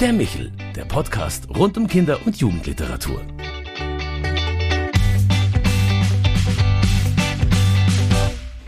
Der 0.00 0.12
Michel, 0.12 0.52
der 0.76 0.84
Podcast 0.84 1.48
rund 1.58 1.76
um 1.76 1.88
Kinder- 1.88 2.20
und 2.24 2.36
Jugendliteratur. 2.36 3.20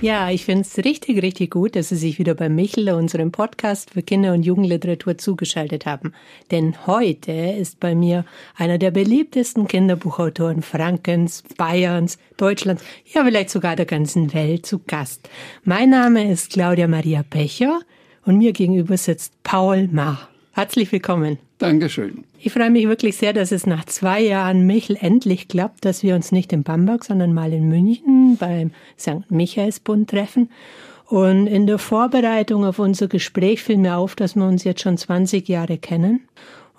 Ja, 0.01 0.29
ich 0.31 0.45
finde 0.45 0.63
es 0.63 0.77
richtig, 0.85 1.23
richtig 1.23 1.53
gut, 1.53 1.77
dass 1.77 1.91
Sie 1.91 1.95
sich 1.95 2.19
wieder 2.19 2.35
bei 2.35 2.49
Michel, 2.49 2.91
unserem 2.91 3.31
Podcast 3.31 3.91
für 3.93 4.03
Kinder- 4.03 4.33
und 4.33 4.43
Jugendliteratur, 4.43 5.19
zugeschaltet 5.19 5.87
haben. 5.87 6.15
Denn 6.51 6.75
heute 6.89 7.31
ist 7.31 7.79
bei 7.79 7.95
mir 7.95 8.25
einer 8.57 8.79
der 8.79 8.91
beliebtesten 8.91 9.69
Kinderbuchautoren 9.69 10.63
Frankens, 10.63 11.45
Bayerns, 11.57 12.19
Deutschlands, 12.39 12.83
ja 13.15 13.23
vielleicht 13.23 13.51
sogar 13.51 13.77
der 13.77 13.87
ganzen 13.87 14.35
Welt 14.35 14.67
zu 14.67 14.81
Gast. 14.81 15.31
Mein 15.63 15.91
Name 15.91 16.29
ist 16.29 16.51
Claudia 16.51 16.89
Maria 16.89 17.23
Pecher 17.23 17.79
und 18.25 18.39
mir 18.39 18.53
gegenüber 18.53 18.97
sitzt 18.97 19.41
Paul 19.45 19.89
Mach. 19.93 20.30
Herzlich 20.53 20.91
willkommen. 20.91 21.39
Dankeschön. 21.59 22.25
Ich 22.39 22.53
freue 22.53 22.71
mich 22.71 22.89
wirklich 22.89 23.17
sehr, 23.17 23.33
dass 23.33 23.53
es 23.53 23.67
nach 23.67 23.85
zwei 23.85 24.21
Jahren 24.21 24.67
Michel 24.67 24.97
endlich 25.01 25.47
klappt, 25.47 25.85
dass 25.85 26.03
wir 26.03 26.17
uns 26.17 26.33
nicht 26.33 26.53
in 26.53 26.65
Bamberg, 26.65 27.05
sondern 27.05 27.33
mal 27.33 27.53
in 27.53 27.69
München 27.69 28.37
beim 28.37 28.73
St. 28.99 29.31
Michaelsbund 29.31 30.11
treffen. 30.11 30.51
Und 31.07 31.47
in 31.47 31.67
der 31.67 31.79
Vorbereitung 31.79 32.65
auf 32.65 32.79
unser 32.79 33.09
Gespräch 33.09 33.63
fiel 33.63 33.79
mir 33.79 33.97
auf, 33.97 34.17
dass 34.17 34.37
wir 34.37 34.45
uns 34.45 34.65
jetzt 34.65 34.83
schon 34.83 34.97
20 34.97 35.49
Jahre 35.49 35.79
kennen. 35.79 36.29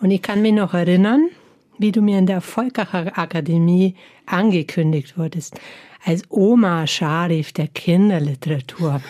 Und 0.02 0.12
ich 0.12 0.22
kann 0.22 0.42
mich 0.42 0.54
noch 0.54 0.74
erinnern, 0.74 1.30
wie 1.78 1.92
du 1.92 2.02
mir 2.02 2.20
in 2.20 2.26
der 2.26 2.42
Volkacher 2.42 3.18
Akademie 3.18 3.96
angekündigt 4.26 5.18
wurdest, 5.18 5.60
als 6.04 6.24
Oma 6.30 6.88
Scharif 6.88 7.54
der 7.54 7.68
Kinderliteratur. 7.68 9.02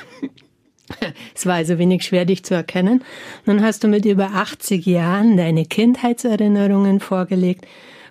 Es 1.36 1.46
war 1.46 1.56
also 1.56 1.78
wenig 1.78 2.04
schwer, 2.04 2.26
dich 2.26 2.44
zu 2.44 2.54
erkennen. 2.54 3.04
Nun 3.46 3.62
hast 3.62 3.84
du 3.84 3.88
mit 3.88 4.06
über 4.06 4.32
80 4.34 4.86
Jahren 4.86 5.38
deine 5.38 5.66
Kindheitserinnerungen 5.66 7.00
vorgelegt. 7.00 7.66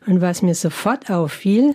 Und 0.07 0.21
was 0.21 0.43
mir 0.43 0.55
sofort 0.55 1.11
auffiel, 1.11 1.75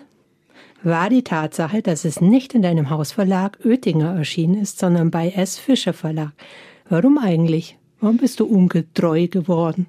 war 0.83 1.09
die 1.09 1.23
Tatsache, 1.23 1.81
dass 1.81 2.05
es 2.05 2.21
nicht 2.21 2.53
in 2.53 2.61
deinem 2.61 2.89
Hausverlag 2.89 3.59
Oettinger 3.63 4.15
erschienen 4.15 4.61
ist, 4.61 4.80
sondern 4.80 5.11
bei 5.11 5.30
S. 5.30 5.57
Fischer 5.57 5.93
Verlag. 5.93 6.31
Warum 6.89 7.17
eigentlich? 7.17 7.77
Warum 7.99 8.17
bist 8.17 8.39
du 8.39 8.45
ungetreu 8.45 9.27
geworden? 9.27 9.87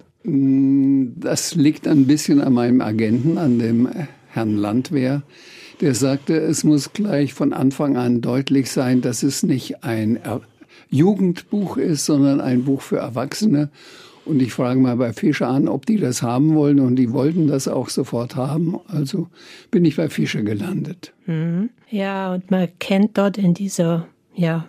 Das 1.20 1.54
liegt 1.54 1.86
ein 1.86 2.06
bisschen 2.06 2.40
an 2.40 2.54
meinem 2.54 2.80
Agenten, 2.80 3.38
an 3.38 3.58
dem 3.58 3.88
Herrn 4.28 4.56
Landwehr. 4.56 5.22
Der 5.80 5.94
sagte, 5.94 6.36
es 6.36 6.64
muss 6.64 6.94
gleich 6.94 7.34
von 7.34 7.52
Anfang 7.52 7.96
an 7.96 8.22
deutlich 8.22 8.70
sein, 8.70 9.02
dass 9.02 9.22
es 9.22 9.42
nicht 9.42 9.84
ein 9.84 10.18
Jugendbuch 10.90 11.76
ist, 11.76 12.06
sondern 12.06 12.40
ein 12.40 12.64
Buch 12.64 12.82
für 12.82 12.98
Erwachsene. 12.98 13.70
Und 14.24 14.42
ich 14.42 14.52
frage 14.52 14.80
mal 14.80 14.96
bei 14.96 15.12
Fischer 15.12 15.48
an, 15.48 15.68
ob 15.68 15.86
die 15.86 15.98
das 15.98 16.22
haben 16.22 16.54
wollen. 16.54 16.80
Und 16.80 16.96
die 16.96 17.12
wollten 17.12 17.46
das 17.46 17.68
auch 17.68 17.88
sofort 17.88 18.34
haben. 18.34 18.76
Also 18.88 19.28
bin 19.70 19.84
ich 19.84 19.96
bei 19.96 20.08
Fischer 20.08 20.42
gelandet. 20.42 21.12
Mhm. 21.26 21.70
Ja, 21.90 22.34
und 22.34 22.50
man 22.50 22.68
kennt 22.80 23.16
dort 23.18 23.38
in 23.38 23.54
dieser, 23.54 24.08
ja, 24.34 24.66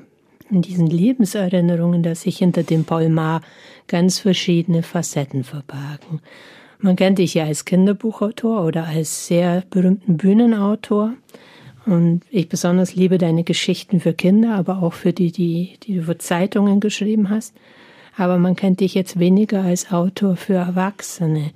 in 0.51 0.61
diesen 0.61 0.87
Lebenserinnerungen, 0.87 2.03
dass 2.03 2.21
sich 2.21 2.37
hinter 2.37 2.63
dem 2.63 2.83
Paul 2.83 3.09
Maar 3.09 3.41
ganz 3.87 4.19
verschiedene 4.19 4.83
Facetten 4.83 5.43
verbargen. 5.43 6.21
Man 6.79 6.95
kennt 6.95 7.17
dich 7.17 7.33
ja 7.33 7.45
als 7.45 7.65
Kinderbuchautor 7.65 8.63
oder 8.63 8.85
als 8.85 9.27
sehr 9.27 9.63
berühmten 9.71 10.17
Bühnenautor. 10.17 11.13
Und 11.87 12.21
ich 12.29 12.49
besonders 12.49 12.95
liebe 12.95 13.17
deine 13.17 13.45
Geschichten 13.45 14.01
für 14.01 14.13
Kinder, 14.13 14.55
aber 14.55 14.83
auch 14.83 14.93
für 14.93 15.13
die, 15.13 15.31
die, 15.31 15.77
die 15.83 15.95
du 15.95 16.03
für 16.03 16.17
Zeitungen 16.17 16.81
geschrieben 16.81 17.29
hast. 17.29 17.55
Aber 18.17 18.37
man 18.37 18.57
kennt 18.57 18.81
dich 18.81 18.93
jetzt 18.93 19.19
weniger 19.19 19.61
als 19.61 19.89
Autor 19.89 20.35
für 20.35 20.55
Erwachsene. 20.55 21.51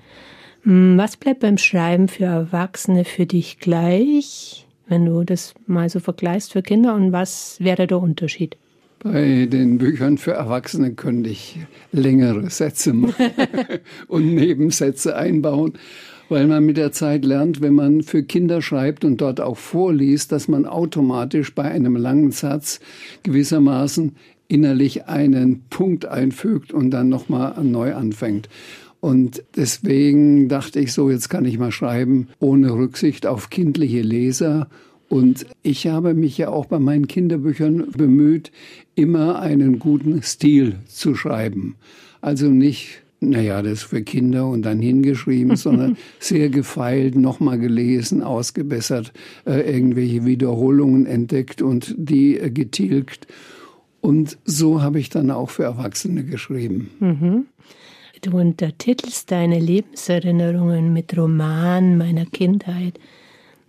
Hm, 0.63 0.97
was 0.97 1.17
bleibt 1.17 1.41
beim 1.41 1.57
Schreiben 1.57 2.07
für 2.07 2.25
Erwachsene 2.25 3.03
für 3.03 3.25
dich 3.25 3.59
gleich, 3.59 4.65
wenn 4.87 5.05
du 5.05 5.25
das 5.25 5.53
mal 5.67 5.89
so 5.89 5.99
vergleichst 5.99 6.53
für 6.53 6.61
Kinder? 6.61 6.95
Und 6.95 7.11
was 7.11 7.57
wäre 7.59 7.85
der 7.85 7.99
Unterschied? 7.99 8.55
Bei 9.03 9.47
den 9.51 9.79
Büchern 9.79 10.17
für 10.17 10.31
Erwachsene 10.31 10.93
könnte 10.93 11.29
ich 11.29 11.59
längere 11.91 12.49
Sätze 12.49 12.93
machen 12.93 13.31
und 14.07 14.33
Nebensätze 14.33 15.17
einbauen 15.17 15.73
weil 16.31 16.47
man 16.47 16.65
mit 16.65 16.77
der 16.77 16.93
Zeit 16.93 17.25
lernt, 17.25 17.59
wenn 17.59 17.73
man 17.73 18.03
für 18.03 18.23
Kinder 18.23 18.61
schreibt 18.61 19.03
und 19.03 19.19
dort 19.19 19.41
auch 19.41 19.57
vorliest, 19.57 20.31
dass 20.31 20.47
man 20.47 20.65
automatisch 20.65 21.53
bei 21.53 21.63
einem 21.63 21.97
langen 21.97 22.31
Satz 22.31 22.79
gewissermaßen 23.23 24.15
innerlich 24.47 25.07
einen 25.07 25.63
Punkt 25.69 26.05
einfügt 26.05 26.71
und 26.71 26.89
dann 26.91 27.09
nochmal 27.09 27.61
neu 27.61 27.95
anfängt. 27.95 28.47
Und 29.01 29.43
deswegen 29.57 30.47
dachte 30.47 30.79
ich 30.79 30.93
so, 30.93 31.09
jetzt 31.09 31.27
kann 31.27 31.43
ich 31.43 31.59
mal 31.59 31.73
schreiben, 31.73 32.29
ohne 32.39 32.71
Rücksicht 32.71 33.27
auf 33.27 33.49
kindliche 33.49 34.01
Leser. 34.01 34.69
Und 35.09 35.45
ich 35.63 35.87
habe 35.87 36.13
mich 36.13 36.37
ja 36.37 36.47
auch 36.47 36.65
bei 36.65 36.79
meinen 36.79 37.09
Kinderbüchern 37.09 37.91
bemüht, 37.91 38.53
immer 38.95 39.41
einen 39.41 39.79
guten 39.79 40.23
Stil 40.23 40.77
zu 40.87 41.13
schreiben. 41.13 41.75
Also 42.21 42.47
nicht 42.47 43.01
naja, 43.23 43.61
das 43.61 43.73
ist 43.73 43.83
für 43.83 44.01
Kinder 44.01 44.47
und 44.47 44.63
dann 44.63 44.81
hingeschrieben, 44.81 45.55
sondern 45.55 45.95
sehr 46.19 46.49
gefeilt, 46.49 47.15
nochmal 47.15 47.59
gelesen, 47.59 48.23
ausgebessert, 48.23 49.13
äh, 49.45 49.61
irgendwelche 49.71 50.25
Wiederholungen 50.25 51.05
entdeckt 51.05 51.61
und 51.61 51.93
die 51.97 52.37
äh, 52.37 52.49
getilgt. 52.49 53.27
Und 54.01 54.39
so 54.43 54.81
habe 54.81 54.99
ich 54.99 55.09
dann 55.09 55.29
auch 55.29 55.51
für 55.51 55.63
Erwachsene 55.63 56.23
geschrieben. 56.25 56.89
Mhm. 56.99 57.45
Du 58.23 58.37
untertitelst 58.37 59.31
deine 59.31 59.59
Lebenserinnerungen 59.59 60.91
mit 60.91 61.15
Roman 61.15 61.97
meiner 61.97 62.25
Kindheit. 62.25 62.99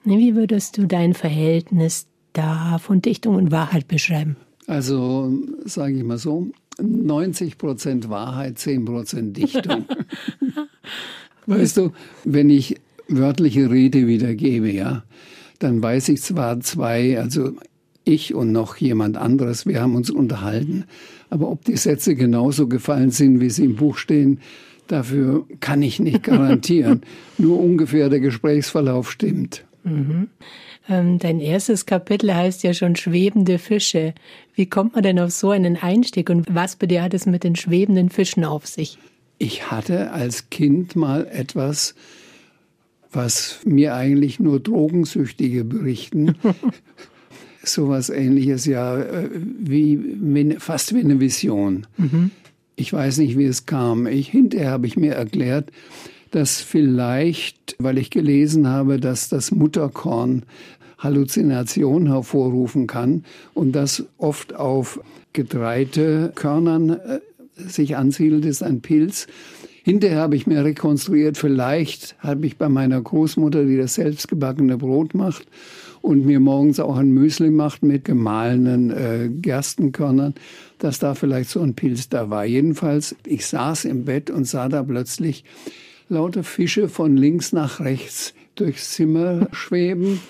Wie 0.04 0.34
würdest 0.34 0.78
du 0.78 0.86
dein 0.86 1.12
Verhältnis 1.12 2.06
da 2.32 2.78
von 2.78 3.02
Dichtung 3.02 3.36
und 3.36 3.50
Wahrheit 3.50 3.86
beschreiben? 3.86 4.36
Also, 4.66 5.30
sage 5.64 5.94
ich 5.94 6.04
mal 6.04 6.18
so, 6.18 6.50
90 6.82 7.58
Prozent 7.58 8.08
Wahrheit, 8.10 8.58
10 8.58 8.84
Prozent 8.84 9.36
Dichtung. 9.36 9.86
weißt 11.46 11.76
du, 11.76 11.92
wenn 12.24 12.50
ich 12.50 12.76
wörtliche 13.08 13.70
Rede 13.70 14.06
wiedergebe, 14.06 14.70
ja, 14.70 15.04
dann 15.58 15.82
weiß 15.82 16.08
ich 16.08 16.22
zwar 16.22 16.60
zwei, 16.60 17.18
also 17.18 17.52
ich 18.04 18.34
und 18.34 18.52
noch 18.52 18.76
jemand 18.76 19.16
anderes, 19.16 19.66
wir 19.66 19.80
haben 19.80 19.94
uns 19.94 20.10
unterhalten, 20.10 20.84
aber 21.30 21.48
ob 21.50 21.64
die 21.64 21.76
Sätze 21.76 22.14
genauso 22.14 22.66
gefallen 22.66 23.10
sind, 23.10 23.40
wie 23.40 23.50
sie 23.50 23.64
im 23.64 23.76
Buch 23.76 23.96
stehen, 23.96 24.40
dafür 24.88 25.46
kann 25.60 25.82
ich 25.82 26.00
nicht 26.00 26.22
garantieren. 26.22 27.02
Nur 27.38 27.60
ungefähr 27.60 28.08
der 28.08 28.20
Gesprächsverlauf 28.20 29.10
stimmt. 29.10 29.64
Mhm. 29.84 30.28
Ähm, 30.88 31.18
dein 31.18 31.40
erstes 31.40 31.86
Kapitel 31.86 32.34
heißt 32.34 32.62
ja 32.62 32.74
schon 32.74 32.96
schwebende 32.96 33.58
Fische. 33.58 34.14
Wie 34.54 34.66
kommt 34.66 34.94
man 34.94 35.02
denn 35.02 35.18
auf 35.18 35.30
so 35.30 35.50
einen 35.50 35.76
Einstieg 35.76 36.28
und 36.30 36.54
was 36.54 36.76
bei 36.76 36.86
dir 36.86 37.02
hat 37.02 37.14
es 37.14 37.26
mit 37.26 37.44
den 37.44 37.56
schwebenden 37.56 38.10
Fischen 38.10 38.44
auf 38.44 38.66
sich? 38.66 38.98
Ich 39.38 39.70
hatte 39.70 40.12
als 40.12 40.50
Kind 40.50 40.96
mal 40.96 41.26
etwas, 41.26 41.94
was 43.12 43.60
mir 43.64 43.94
eigentlich 43.94 44.40
nur 44.40 44.60
Drogensüchtige 44.60 45.64
berichten. 45.64 46.34
Sowas 47.64 48.10
ähnliches, 48.10 48.66
ja, 48.66 48.98
äh, 48.98 49.30
wie, 49.32 50.56
fast 50.58 50.94
wie 50.94 51.00
eine 51.00 51.20
Vision. 51.20 51.86
Mhm. 51.96 52.30
Ich 52.74 52.92
weiß 52.92 53.18
nicht, 53.18 53.38
wie 53.38 53.44
es 53.44 53.66
kam. 53.66 54.06
Ich, 54.06 54.28
hinterher 54.28 54.70
habe 54.70 54.86
ich 54.86 54.96
mir 54.96 55.14
erklärt, 55.14 55.70
dass 56.32 56.60
vielleicht, 56.60 57.76
weil 57.78 57.98
ich 57.98 58.10
gelesen 58.10 58.66
habe, 58.66 58.98
dass 58.98 59.28
das 59.28 59.52
Mutterkorn 59.52 60.42
Halluzination 60.98 62.06
hervorrufen 62.06 62.86
kann 62.86 63.24
und 63.54 63.72
das 63.72 64.04
oft 64.18 64.54
auf 64.54 65.00
Getreidekörnern 65.32 66.90
äh, 66.90 67.20
sich 67.56 67.96
ansiedelt, 67.96 68.44
ist 68.44 68.62
ein 68.62 68.80
Pilz. 68.80 69.26
Hinterher 69.84 70.20
habe 70.20 70.36
ich 70.36 70.46
mir 70.46 70.64
rekonstruiert, 70.64 71.36
vielleicht 71.36 72.16
habe 72.20 72.46
ich 72.46 72.56
bei 72.56 72.68
meiner 72.68 73.00
Großmutter, 73.00 73.64
die 73.64 73.76
das 73.76 73.94
selbstgebackene 73.94 74.78
Brot 74.78 75.14
macht 75.14 75.46
und 76.02 76.24
mir 76.24 76.40
morgens 76.40 76.78
auch 76.78 76.96
ein 76.96 77.10
Müsli 77.10 77.50
macht 77.50 77.82
mit 77.82 78.04
gemahlenen 78.04 78.90
äh, 78.90 79.28
Gerstenkörnern, 79.28 80.34
dass 80.78 80.98
da 80.98 81.14
vielleicht 81.14 81.50
so 81.50 81.60
ein 81.60 81.74
Pilz 81.74 82.08
da 82.08 82.30
war. 82.30 82.44
Jedenfalls, 82.44 83.16
ich 83.26 83.44
saß 83.46 83.84
im 83.86 84.04
Bett 84.04 84.30
und 84.30 84.46
sah 84.46 84.68
da 84.68 84.82
plötzlich 84.82 85.44
lauter 86.08 86.44
Fische 86.44 86.88
von 86.88 87.16
links 87.16 87.52
nach 87.52 87.80
rechts 87.80 88.34
durchs 88.54 88.92
Zimmer 88.92 89.48
schweben. 89.52 90.20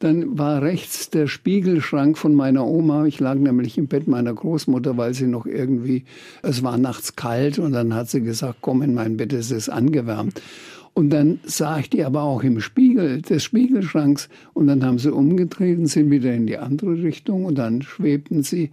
Dann 0.00 0.38
war 0.38 0.62
rechts 0.62 1.10
der 1.10 1.26
Spiegelschrank 1.26 2.16
von 2.16 2.34
meiner 2.34 2.66
Oma. 2.66 3.04
Ich 3.04 3.20
lag 3.20 3.34
nämlich 3.34 3.76
im 3.76 3.86
Bett 3.86 4.08
meiner 4.08 4.32
Großmutter, 4.32 4.96
weil 4.96 5.12
sie 5.12 5.26
noch 5.26 5.44
irgendwie, 5.44 6.04
es 6.42 6.62
war 6.62 6.78
nachts 6.78 7.16
kalt 7.16 7.58
und 7.58 7.72
dann 7.72 7.94
hat 7.94 8.08
sie 8.08 8.22
gesagt, 8.22 8.58
komm 8.62 8.80
in 8.80 8.94
mein 8.94 9.18
Bett, 9.18 9.34
es 9.34 9.50
ist 9.50 9.68
angewärmt. 9.68 10.40
Und 10.94 11.10
dann 11.10 11.38
sah 11.44 11.78
ich 11.78 11.90
die 11.90 12.04
aber 12.04 12.22
auch 12.22 12.42
im 12.42 12.60
Spiegel 12.60 13.22
des 13.22 13.44
Spiegelschranks 13.44 14.28
und 14.54 14.66
dann 14.66 14.84
haben 14.84 14.98
sie 14.98 15.12
umgedreht 15.12 15.78
und 15.78 15.86
sind 15.86 16.10
wieder 16.10 16.32
in 16.32 16.46
die 16.46 16.58
andere 16.58 17.02
Richtung 17.02 17.44
und 17.44 17.56
dann 17.56 17.82
schwebten 17.82 18.42
sie 18.42 18.70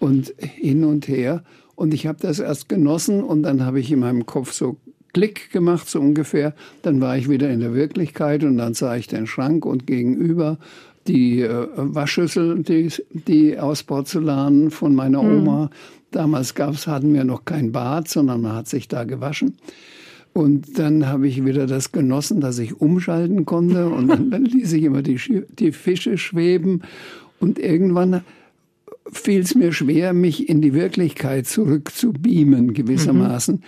und 0.00 0.34
hin 0.38 0.84
und 0.84 1.06
her. 1.06 1.44
Und 1.74 1.94
ich 1.94 2.06
habe 2.06 2.18
das 2.20 2.38
erst 2.38 2.68
genossen 2.68 3.22
und 3.22 3.42
dann 3.42 3.64
habe 3.64 3.78
ich 3.78 3.92
in 3.92 4.00
meinem 4.00 4.26
Kopf 4.26 4.52
so 4.52 4.76
Klick 5.12 5.50
gemacht, 5.50 5.88
so 5.88 6.00
ungefähr. 6.00 6.54
Dann 6.82 7.00
war 7.00 7.16
ich 7.16 7.28
wieder 7.28 7.50
in 7.50 7.60
der 7.60 7.74
Wirklichkeit 7.74 8.44
und 8.44 8.56
dann 8.56 8.74
sah 8.74 8.96
ich 8.96 9.06
den 9.08 9.26
Schrank 9.26 9.66
und 9.66 9.86
gegenüber 9.86 10.58
die 11.06 11.42
äh, 11.42 11.66
Waschschüssel, 11.76 12.62
die, 12.62 12.90
die 13.10 13.58
aus 13.58 13.82
Porzellan 13.82 14.70
von 14.70 14.94
meiner 14.94 15.22
mhm. 15.22 15.48
Oma. 15.48 15.70
Damals 16.10 16.54
gab's, 16.54 16.86
hatten 16.86 17.12
wir 17.14 17.24
noch 17.24 17.44
kein 17.44 17.72
Bad, 17.72 18.08
sondern 18.08 18.42
man 18.42 18.54
hat 18.54 18.68
sich 18.68 18.88
da 18.88 19.04
gewaschen. 19.04 19.56
Und 20.34 20.78
dann 20.78 21.06
habe 21.08 21.28
ich 21.28 21.44
wieder 21.44 21.66
das 21.66 21.92
genossen, 21.92 22.40
dass 22.40 22.58
ich 22.58 22.80
umschalten 22.80 23.44
konnte. 23.44 23.88
Und 23.88 24.08
dann, 24.08 24.30
dann 24.30 24.44
ließ 24.44 24.72
ich 24.72 24.84
immer 24.84 25.02
die, 25.02 25.20
die 25.58 25.72
Fische 25.72 26.16
schweben. 26.16 26.82
Und 27.38 27.58
irgendwann 27.58 28.22
fiel 29.10 29.40
es 29.40 29.54
mir 29.54 29.72
schwer, 29.72 30.12
mich 30.14 30.48
in 30.48 30.62
die 30.62 30.72
Wirklichkeit 30.74 31.46
zurückzubeamen, 31.46 32.72
gewissermaßen. 32.72 33.56
Mhm. 33.56 33.62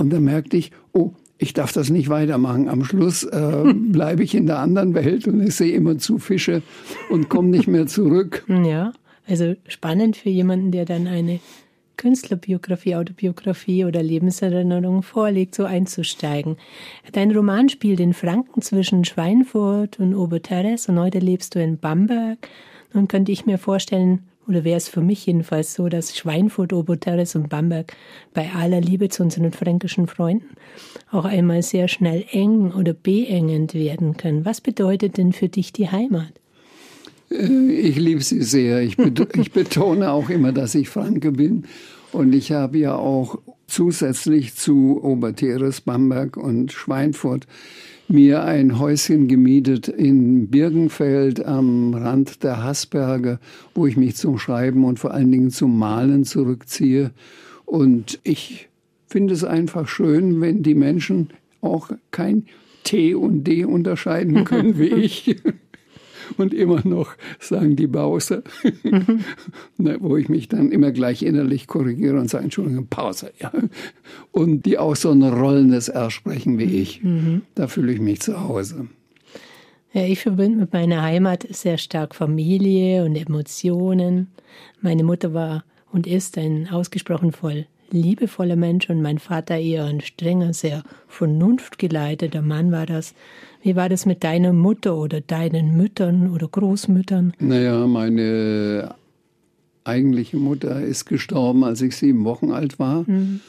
Und 0.00 0.10
dann 0.10 0.24
merkte 0.24 0.56
ich, 0.56 0.72
oh, 0.92 1.12
ich 1.36 1.52
darf 1.52 1.72
das 1.72 1.90
nicht 1.90 2.08
weitermachen. 2.08 2.70
Am 2.70 2.84
Schluss 2.84 3.22
äh, 3.22 3.64
bleibe 3.74 4.22
ich 4.22 4.34
in 4.34 4.46
der 4.46 4.58
anderen 4.58 4.94
Welt 4.94 5.28
und 5.28 5.42
ich 5.42 5.54
sehe 5.54 5.74
immer 5.74 5.98
zu 5.98 6.18
Fische 6.18 6.62
und 7.10 7.28
komme 7.28 7.48
nicht 7.48 7.68
mehr 7.68 7.86
zurück. 7.86 8.44
Ja, 8.64 8.92
also 9.26 9.54
spannend 9.68 10.16
für 10.16 10.30
jemanden, 10.30 10.70
der 10.70 10.86
dann 10.86 11.06
eine 11.06 11.40
Künstlerbiografie, 11.98 12.96
Autobiografie 12.96 13.84
oder 13.84 14.02
Lebenserinnerung 14.02 15.02
vorlegt, 15.02 15.54
so 15.54 15.64
einzusteigen. 15.64 16.56
Dein 17.12 17.30
Roman 17.30 17.68
spielt 17.68 18.00
in 18.00 18.14
Franken 18.14 18.62
zwischen 18.62 19.04
Schweinfurt 19.04 19.98
und 19.98 20.14
Oberterres 20.14 20.88
und 20.88 20.98
heute 20.98 21.18
lebst 21.18 21.54
du 21.54 21.62
in 21.62 21.78
Bamberg. 21.78 22.38
Nun 22.94 23.06
könnte 23.06 23.32
ich 23.32 23.44
mir 23.44 23.58
vorstellen, 23.58 24.29
oder 24.48 24.64
wäre 24.64 24.76
es 24.76 24.88
für 24.88 25.00
mich 25.00 25.26
jedenfalls 25.26 25.74
so, 25.74 25.88
dass 25.88 26.16
Schweinfurt, 26.16 26.72
Oberterres 26.72 27.34
und 27.34 27.48
Bamberg 27.48 27.96
bei 28.34 28.50
aller 28.50 28.80
Liebe 28.80 29.08
zu 29.08 29.22
unseren 29.22 29.52
fränkischen 29.52 30.06
Freunden 30.06 30.48
auch 31.10 31.24
einmal 31.24 31.62
sehr 31.62 31.88
schnell 31.88 32.24
eng 32.30 32.72
oder 32.72 32.92
beengend 32.92 33.74
werden 33.74 34.16
können. 34.16 34.44
Was 34.44 34.60
bedeutet 34.60 35.18
denn 35.18 35.32
für 35.32 35.48
dich 35.48 35.72
die 35.72 35.90
Heimat? 35.90 36.32
Äh, 37.30 37.72
ich 37.72 37.96
liebe 37.96 38.22
sie 38.22 38.42
sehr. 38.42 38.80
Ich, 38.80 38.98
ich 39.36 39.52
betone 39.52 40.10
auch 40.10 40.30
immer, 40.30 40.52
dass 40.52 40.74
ich 40.74 40.88
Franke 40.88 41.32
bin. 41.32 41.64
Und 42.12 42.34
ich 42.34 42.52
habe 42.52 42.78
ja 42.78 42.96
auch 42.96 43.38
zusätzlich 43.68 44.54
zu 44.54 45.00
Oberteres, 45.02 45.80
Bamberg 45.80 46.36
und 46.36 46.72
Schweinfurt 46.72 47.46
mir 48.10 48.44
ein 48.44 48.78
Häuschen 48.78 49.28
gemietet 49.28 49.88
in 49.88 50.48
Birgenfeld 50.48 51.44
am 51.44 51.94
Rand 51.94 52.42
der 52.42 52.62
Haßberge, 52.62 53.38
wo 53.74 53.86
ich 53.86 53.96
mich 53.96 54.16
zum 54.16 54.38
Schreiben 54.38 54.84
und 54.84 54.98
vor 54.98 55.12
allen 55.12 55.30
Dingen 55.30 55.50
zum 55.50 55.78
Malen 55.78 56.24
zurückziehe. 56.24 57.12
Und 57.64 58.18
ich 58.22 58.68
finde 59.06 59.34
es 59.34 59.44
einfach 59.44 59.88
schön, 59.88 60.40
wenn 60.40 60.62
die 60.62 60.74
Menschen 60.74 61.30
auch 61.60 61.90
kein 62.10 62.46
T 62.84 63.14
und 63.14 63.44
D 63.44 63.64
unterscheiden 63.64 64.44
können 64.44 64.78
wie 64.78 64.88
ich 64.88 65.36
und 66.36 66.54
immer 66.54 66.86
noch 66.86 67.14
sagen 67.38 67.76
die 67.76 67.86
Pause, 67.86 68.42
mhm. 68.82 69.24
wo 70.00 70.16
ich 70.16 70.28
mich 70.28 70.48
dann 70.48 70.72
immer 70.72 70.92
gleich 70.92 71.22
innerlich 71.22 71.66
korrigiere 71.66 72.18
und 72.18 72.30
sage, 72.30 72.44
Entschuldigung, 72.44 72.86
Pause. 72.88 73.32
Ja. 73.40 73.52
Und 74.32 74.66
die 74.66 74.78
auch 74.78 74.96
so 74.96 75.10
ein 75.10 75.22
rollendes 75.22 75.88
R 75.88 76.10
sprechen 76.10 76.58
wie 76.58 76.80
ich. 76.80 77.02
Mhm. 77.02 77.42
Da 77.54 77.68
fühle 77.68 77.92
ich 77.92 78.00
mich 78.00 78.20
zu 78.20 78.40
Hause. 78.40 78.88
Ja, 79.92 80.04
ich 80.04 80.20
verbinde 80.20 80.58
mit 80.58 80.72
meiner 80.72 81.02
Heimat 81.02 81.46
sehr 81.50 81.78
stark 81.78 82.14
Familie 82.14 83.04
und 83.04 83.16
Emotionen. 83.16 84.28
Meine 84.80 85.02
Mutter 85.02 85.34
war 85.34 85.64
und 85.90 86.06
ist 86.06 86.38
ein 86.38 86.68
ausgesprochen 86.68 87.32
voll 87.32 87.66
liebevoller 87.92 88.56
Mensch 88.56 88.88
und 88.88 89.02
mein 89.02 89.18
Vater 89.18 89.56
eher 89.56 89.84
ein 89.84 90.00
strenger, 90.00 90.52
sehr 90.52 90.82
vernunftgeleiteter 91.08 92.42
Mann 92.42 92.72
war 92.72 92.86
das. 92.86 93.14
Wie 93.62 93.76
war 93.76 93.88
das 93.88 94.06
mit 94.06 94.24
deiner 94.24 94.52
Mutter 94.52 94.96
oder 94.96 95.20
deinen 95.20 95.76
Müttern 95.76 96.30
oder 96.30 96.48
Großmüttern? 96.48 97.34
Naja, 97.38 97.86
meine 97.86 98.94
eigentliche 99.84 100.36
Mutter 100.38 100.80
ist 100.80 101.04
gestorben, 101.06 101.64
als 101.64 101.82
ich 101.82 101.96
sieben 101.96 102.24
Wochen 102.24 102.52
alt 102.52 102.78
war. 102.78 103.04
Mhm. 103.06 103.40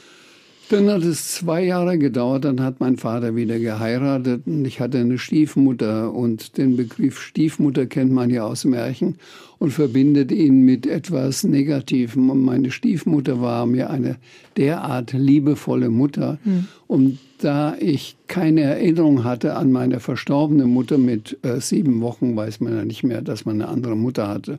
Dann 0.72 0.88
hat 0.88 1.02
es 1.02 1.34
zwei 1.34 1.66
Jahre 1.66 1.98
gedauert, 1.98 2.46
dann 2.46 2.62
hat 2.62 2.80
mein 2.80 2.96
Vater 2.96 3.36
wieder 3.36 3.58
geheiratet 3.58 4.46
und 4.46 4.64
ich 4.64 4.80
hatte 4.80 4.96
eine 4.96 5.18
Stiefmutter 5.18 6.14
und 6.14 6.56
den 6.56 6.78
Begriff 6.78 7.20
Stiefmutter 7.20 7.84
kennt 7.84 8.10
man 8.10 8.30
ja 8.30 8.44
aus 8.44 8.64
Märchen 8.64 9.18
und 9.58 9.70
verbindet 9.70 10.32
ihn 10.32 10.62
mit 10.62 10.86
etwas 10.86 11.44
Negativem. 11.44 12.30
Und 12.30 12.42
meine 12.42 12.70
Stiefmutter 12.70 13.42
war 13.42 13.66
mir 13.66 13.90
eine 13.90 14.16
derart 14.56 15.12
liebevolle 15.12 15.90
Mutter. 15.90 16.38
Mhm. 16.42 16.68
Und 16.88 17.18
da 17.38 17.76
ich 17.78 18.16
keine 18.26 18.62
Erinnerung 18.62 19.24
hatte 19.24 19.56
an 19.56 19.72
meine 19.72 20.00
verstorbene 20.00 20.64
Mutter 20.64 20.98
mit 20.98 21.38
äh, 21.42 21.60
sieben 21.60 22.00
Wochen, 22.00 22.34
weiß 22.34 22.60
man 22.60 22.74
ja 22.74 22.84
nicht 22.84 23.04
mehr, 23.04 23.22
dass 23.22 23.44
man 23.44 23.60
eine 23.60 23.68
andere 23.68 23.96
Mutter 23.96 24.26
hatte, 24.26 24.58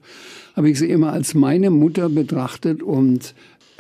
habe 0.56 0.69
ich 0.69 0.80
sie 0.80 0.89
immer 0.89 1.12
als 1.12 1.33
meine 1.33 1.69
Mutter 1.69 2.07
betrachtet 2.07 2.83
und 2.83 3.33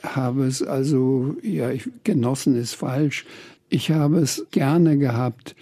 habe 0.03 0.45
es 0.45 0.61
also, 0.61 1.35
ja, 1.41 1.71
ich, 1.71 1.89
genossen 2.03 2.55
ist 2.55 2.75
falsch. 2.75 3.25
Ich 3.69 3.91
habe 3.91 4.19
es 4.19 4.45
gerne 4.51 4.97
gehabt, 4.97 5.55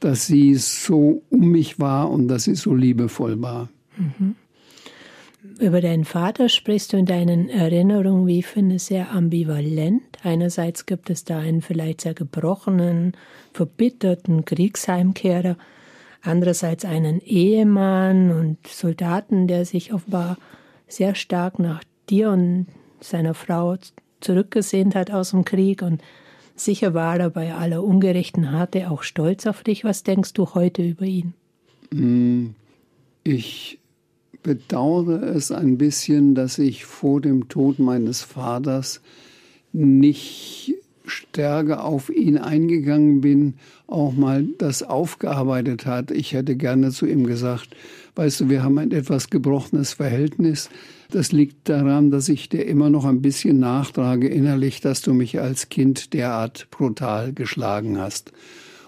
dass 0.00 0.26
sie 0.26 0.54
so 0.56 1.22
um 1.30 1.50
mich 1.52 1.78
war 1.78 2.10
und 2.10 2.28
dass 2.28 2.44
sie 2.44 2.54
so 2.54 2.74
liebevoll 2.74 3.40
war. 3.40 3.68
Mhm. 3.96 4.34
Über 5.58 5.80
deinen 5.80 6.04
Vater 6.04 6.48
sprichst 6.48 6.92
du 6.92 6.96
in 6.96 7.06
deinen 7.06 7.48
Erinnerungen, 7.48 8.26
wie 8.26 8.40
ich 8.40 8.46
finde, 8.46 8.78
sehr 8.78 9.12
ambivalent. 9.12 10.02
Einerseits 10.22 10.86
gibt 10.86 11.10
es 11.10 11.24
da 11.24 11.38
einen 11.38 11.62
vielleicht 11.62 12.00
sehr 12.00 12.14
gebrochenen, 12.14 13.12
verbitterten 13.52 14.44
Kriegsheimkehrer, 14.44 15.56
andererseits 16.22 16.84
einen 16.84 17.20
Ehemann 17.20 18.30
und 18.30 18.66
Soldaten, 18.66 19.46
der 19.46 19.64
sich 19.64 19.92
offenbar 19.92 20.36
sehr 20.88 21.14
stark 21.14 21.58
nach 21.58 21.82
dir 22.08 22.30
und 22.30 22.66
seiner 23.02 23.34
Frau 23.34 23.76
zurückgesehnt 24.20 24.94
hat 24.94 25.10
aus 25.10 25.30
dem 25.30 25.44
Krieg 25.44 25.82
und 25.82 26.02
sicher 26.54 26.94
war 26.94 27.18
er 27.18 27.30
bei 27.30 27.54
aller 27.54 27.82
ungerechten 27.82 28.52
Harte 28.52 28.90
auch 28.90 29.02
stolz 29.02 29.46
auf 29.46 29.62
dich. 29.62 29.84
Was 29.84 30.02
denkst 30.02 30.32
du 30.32 30.54
heute 30.54 30.82
über 30.82 31.04
ihn? 31.04 31.34
Mm, 31.90 32.50
ich 33.24 33.78
bedauere 34.42 35.22
es 35.22 35.52
ein 35.52 35.78
bisschen, 35.78 36.34
dass 36.34 36.58
ich 36.58 36.84
vor 36.84 37.20
dem 37.20 37.48
Tod 37.48 37.78
meines 37.78 38.22
Vaters 38.22 39.00
nicht 39.72 40.74
stärker 41.04 41.84
auf 41.84 42.10
ihn 42.10 42.38
eingegangen 42.38 43.20
bin, 43.20 43.54
auch 43.86 44.12
mal 44.12 44.46
das 44.58 44.82
aufgearbeitet 44.82 45.86
hat. 45.86 46.10
Ich 46.10 46.32
hätte 46.32 46.56
gerne 46.56 46.90
zu 46.90 47.06
ihm 47.06 47.26
gesagt, 47.26 47.70
weißt 48.14 48.40
du, 48.40 48.48
wir 48.50 48.62
haben 48.62 48.78
ein 48.78 48.92
etwas 48.92 49.30
gebrochenes 49.30 49.94
Verhältnis. 49.94 50.70
Das 51.12 51.30
liegt 51.30 51.68
daran, 51.68 52.10
dass 52.10 52.30
ich 52.30 52.48
dir 52.48 52.64
immer 52.64 52.88
noch 52.88 53.04
ein 53.04 53.20
bisschen 53.20 53.58
nachtrage 53.58 54.28
innerlich, 54.28 54.80
dass 54.80 55.02
du 55.02 55.12
mich 55.12 55.38
als 55.40 55.68
Kind 55.68 56.14
derart 56.14 56.68
brutal 56.70 57.34
geschlagen 57.34 57.98
hast. 57.98 58.32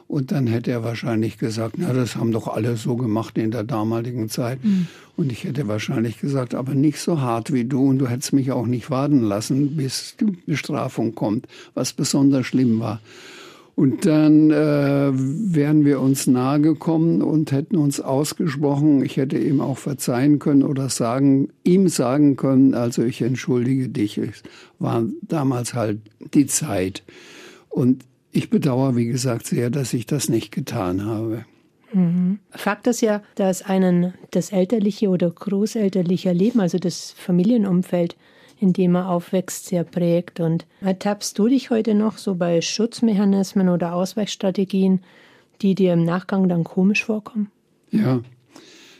Und 0.09 0.33
dann 0.33 0.47
hätte 0.47 0.71
er 0.71 0.83
wahrscheinlich 0.83 1.37
gesagt, 1.37 1.77
na, 1.77 1.93
das 1.93 2.17
haben 2.17 2.33
doch 2.33 2.49
alle 2.49 2.77
so 2.77 2.97
gemacht 2.97 3.37
in 3.37 3.51
der 3.51 3.65
damaligen 3.65 4.31
Zeit. 4.31 4.65
Mhm. 4.65 4.87
Und 5.17 5.33
ich 5.33 5.45
hätte 5.45 5.69
wahrscheinlich 5.69 6.19
gesagt, 6.19 6.55
aber 6.55 6.75
nicht 6.75 6.99
so 6.99 7.21
hart 7.21 7.53
wie 7.53 7.67
du 7.67 7.91
und 7.91 7.99
du 7.99 8.09
hättest 8.09 8.33
mich 8.33 8.53
auch 8.53 8.67
nicht 8.67 8.91
warten 8.91 9.23
lassen, 9.23 9.77
bis 9.77 10.17
die 10.19 10.37
Bestrafung 10.47 11.15
kommt, 11.15 11.47
was 11.75 11.93
besonders 11.93 12.47
schlimm 12.47 12.81
war. 12.81 13.01
Und 13.77 14.07
dann 14.07 14.51
äh, 14.53 15.11
wären 15.13 15.85
wir 15.85 16.01
uns 16.01 16.29
nahe 16.29 16.61
gekommen 16.61 17.23
und 17.23 17.51
hätten 17.51 17.77
uns 17.77 18.01
ausgesprochen. 18.01 19.05
Ich 19.05 19.17
hätte 19.17 19.37
ihm 19.37 19.61
auch 19.61 19.79
verzeihen 19.79 20.39
können 20.39 20.63
oder 20.63 20.89
sagen, 20.89 21.49
ihm 21.65 21.89
sagen 21.89 22.37
können, 22.37 22.75
also 22.75 23.03
ich 23.03 23.21
entschuldige 23.21 23.89
dich. 23.89 24.19
Es 24.19 24.45
war 24.79 25.05
damals 25.23 25.75
halt 25.75 25.99
die 26.35 26.47
Zeit. 26.47 27.03
Und 27.69 28.05
ich 28.31 28.49
bedauere, 28.49 28.95
wie 28.95 29.07
gesagt, 29.07 29.47
sehr, 29.47 29.71
dass 29.71 29.93
ich 29.93 30.07
das 30.07 30.29
nicht 30.29 30.53
getan 30.53 31.05
habe. 31.05 31.45
Mhm. 31.93 32.39
Fakt 32.51 32.87
ist 32.87 33.01
ja, 33.01 33.23
dass 33.35 33.63
einen 33.63 34.15
das 34.31 34.53
elterliche 34.53 35.09
oder 35.09 35.31
großelterliche 35.31 36.33
Leben, 36.33 36.61
also 36.61 36.79
das 36.79 37.13
Familienumfeld, 37.17 38.17
in 38.65 38.73
dem 38.73 38.93
man 38.93 39.05
aufwächst, 39.05 39.67
sehr 39.67 39.85
prägt. 39.85 40.41
Und 40.41 40.65
ertappst 40.81 41.39
du 41.39 41.49
dich 41.49 41.69
heute 41.69 41.95
noch 41.95 42.17
so 42.17 42.35
bei 42.35 42.63
Schutzmechanismen 42.63 43.69
oder 43.69 43.93
Ausweichstrategien, 43.93 45.01
die 45.61 45.75
dir 45.75 45.93
im 45.93 46.03
Nachgang 46.03 46.49
dann 46.49 46.65
komisch 46.65 47.05
vorkommen? 47.05 47.51
Ja, 47.91 48.23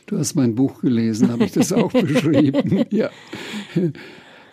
du 0.05 0.19
hast 0.19 0.35
mein 0.35 0.53
Buch 0.53 0.81
gelesen, 0.81 1.31
habe 1.31 1.45
ich 1.45 1.51
das 1.51 1.73
auch 1.73 1.91
beschrieben. 1.91 2.85
Ja. 2.91 3.09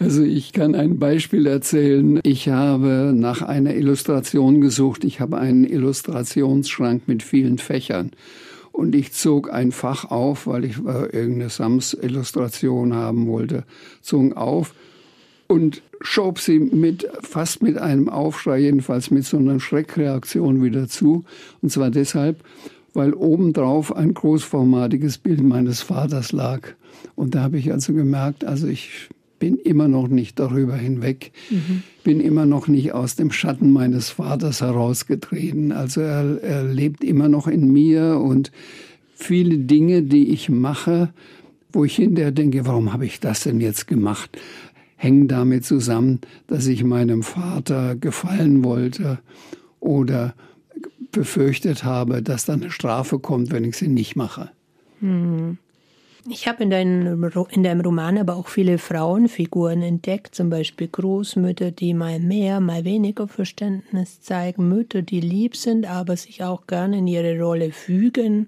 Also 0.00 0.22
ich 0.22 0.54
kann 0.54 0.74
ein 0.74 0.98
Beispiel 0.98 1.46
erzählen. 1.46 2.18
Ich 2.22 2.48
habe 2.48 3.12
nach 3.14 3.42
einer 3.42 3.74
Illustration 3.74 4.62
gesucht. 4.62 5.04
Ich 5.04 5.20
habe 5.20 5.36
einen 5.36 5.64
Illustrationsschrank 5.64 7.02
mit 7.06 7.22
vielen 7.22 7.58
Fächern. 7.58 8.12
Und 8.72 8.94
ich 8.94 9.12
zog 9.12 9.52
ein 9.52 9.72
Fach 9.72 10.06
auf, 10.06 10.46
weil 10.46 10.64
ich 10.64 10.78
äh, 10.78 11.04
irgendeine 11.12 11.50
Sams-Illustration 11.50 12.94
haben 12.94 13.26
wollte, 13.26 13.64
zog 14.00 14.34
auf 14.38 14.74
und 15.52 15.82
schob 16.00 16.40
sie 16.40 16.58
mit, 16.58 17.06
fast 17.20 17.62
mit 17.62 17.76
einem 17.76 18.08
Aufschrei, 18.08 18.58
jedenfalls 18.60 19.10
mit 19.10 19.26
so 19.26 19.36
einer 19.36 19.60
Schreckreaktion 19.60 20.62
wieder 20.62 20.88
zu. 20.88 21.24
Und 21.60 21.70
zwar 21.70 21.90
deshalb, 21.90 22.42
weil 22.94 23.12
obendrauf 23.12 23.94
ein 23.94 24.14
großformatiges 24.14 25.18
Bild 25.18 25.42
meines 25.42 25.82
Vaters 25.82 26.32
lag. 26.32 26.68
Und 27.16 27.34
da 27.34 27.42
habe 27.42 27.58
ich 27.58 27.70
also 27.70 27.92
gemerkt, 27.92 28.46
also 28.46 28.66
ich 28.66 29.10
bin 29.38 29.58
immer 29.58 29.88
noch 29.88 30.08
nicht 30.08 30.38
darüber 30.38 30.76
hinweg, 30.76 31.32
mhm. 31.50 31.82
bin 32.02 32.20
immer 32.20 32.46
noch 32.46 32.66
nicht 32.66 32.92
aus 32.92 33.16
dem 33.16 33.30
Schatten 33.30 33.72
meines 33.72 34.08
Vaters 34.08 34.62
herausgetreten. 34.62 35.70
Also 35.70 36.00
er, 36.00 36.42
er 36.42 36.64
lebt 36.64 37.04
immer 37.04 37.28
noch 37.28 37.46
in 37.46 37.70
mir 37.70 38.18
und 38.18 38.52
viele 39.14 39.58
Dinge, 39.58 40.02
die 40.02 40.30
ich 40.30 40.48
mache, 40.48 41.10
wo 41.72 41.84
ich 41.84 41.96
hinterher 41.96 42.32
denke, 42.32 42.66
warum 42.66 42.92
habe 42.92 43.04
ich 43.04 43.20
das 43.20 43.42
denn 43.42 43.60
jetzt 43.60 43.86
gemacht, 43.86 44.38
hängen 45.02 45.26
damit 45.28 45.64
zusammen, 45.64 46.20
dass 46.46 46.66
ich 46.66 46.84
meinem 46.84 47.22
Vater 47.22 47.96
gefallen 47.96 48.62
wollte 48.62 49.18
oder 49.80 50.34
befürchtet 51.10 51.84
habe, 51.84 52.22
dass 52.22 52.44
da 52.44 52.52
eine 52.52 52.70
Strafe 52.70 53.18
kommt, 53.18 53.50
wenn 53.50 53.64
ich 53.64 53.76
sie 53.76 53.88
nicht 53.88 54.16
mache. 54.16 54.50
Mhm. 55.00 55.58
Ich 56.30 56.46
habe 56.46 56.62
in, 56.62 56.70
in 56.70 57.62
deinem 57.64 57.80
Roman 57.80 58.16
aber 58.16 58.36
auch 58.36 58.46
viele 58.46 58.78
Frauenfiguren 58.78 59.82
entdeckt, 59.82 60.36
zum 60.36 60.50
Beispiel 60.50 60.86
Großmütter, 60.86 61.72
die 61.72 61.94
mal 61.94 62.20
mehr, 62.20 62.60
mal 62.60 62.84
weniger 62.84 63.26
Verständnis 63.26 64.22
zeigen, 64.22 64.68
Mütter, 64.68 65.02
die 65.02 65.20
lieb 65.20 65.56
sind, 65.56 65.84
aber 65.84 66.16
sich 66.16 66.44
auch 66.44 66.68
gerne 66.68 66.98
in 66.98 67.08
ihre 67.08 67.40
Rolle 67.40 67.72
fügen, 67.72 68.46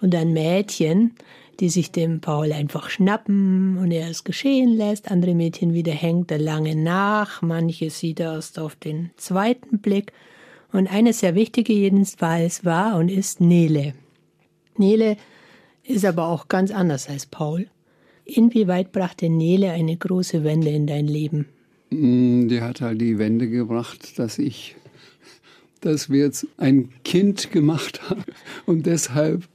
und 0.00 0.14
dann 0.14 0.32
Mädchen, 0.32 1.12
die 1.60 1.68
sich 1.68 1.92
dem 1.92 2.20
Paul 2.20 2.52
einfach 2.52 2.88
schnappen 2.88 3.76
und 3.76 3.90
er 3.90 4.08
es 4.08 4.24
geschehen 4.24 4.76
lässt. 4.76 5.10
Andere 5.10 5.34
Mädchen 5.34 5.74
wieder 5.74 5.92
hängt 5.92 6.30
er 6.30 6.38
lange 6.38 6.74
nach, 6.74 7.42
manche 7.42 7.90
sieht 7.90 8.20
er 8.20 8.34
erst 8.34 8.58
auf 8.58 8.74
den 8.76 9.10
zweiten 9.16 9.78
Blick. 9.78 10.12
Und 10.72 10.90
eine 10.90 11.12
sehr 11.12 11.34
wichtige 11.34 11.72
jedenfalls 11.72 12.64
war 12.64 12.96
und 12.96 13.10
ist 13.10 13.40
Nele. 13.40 13.94
Nele 14.76 15.16
ist 15.84 16.04
aber 16.04 16.28
auch 16.28 16.48
ganz 16.48 16.70
anders 16.70 17.08
als 17.08 17.26
Paul. 17.26 17.66
Inwieweit 18.24 18.92
brachte 18.92 19.28
Nele 19.28 19.72
eine 19.72 19.96
große 19.96 20.44
Wende 20.44 20.70
in 20.70 20.86
dein 20.86 21.06
Leben? 21.06 21.46
Mm, 21.90 22.48
die 22.48 22.60
hat 22.60 22.80
halt 22.80 23.00
die 23.00 23.18
Wende 23.18 23.48
gebracht, 23.48 24.18
dass 24.18 24.38
ich, 24.38 24.76
dass 25.80 26.08
wir 26.08 26.20
jetzt 26.20 26.46
ein 26.56 26.90
Kind 27.04 27.50
gemacht 27.50 28.08
haben 28.08 28.24
und 28.66 28.86
deshalb 28.86 29.48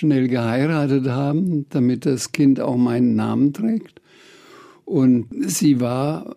schnell 0.00 0.28
geheiratet 0.28 1.08
haben, 1.08 1.66
damit 1.68 2.06
das 2.06 2.32
Kind 2.32 2.58
auch 2.58 2.78
meinen 2.78 3.14
Namen 3.14 3.52
trägt. 3.52 4.00
Und 4.86 5.26
sie 5.46 5.78
war 5.78 6.36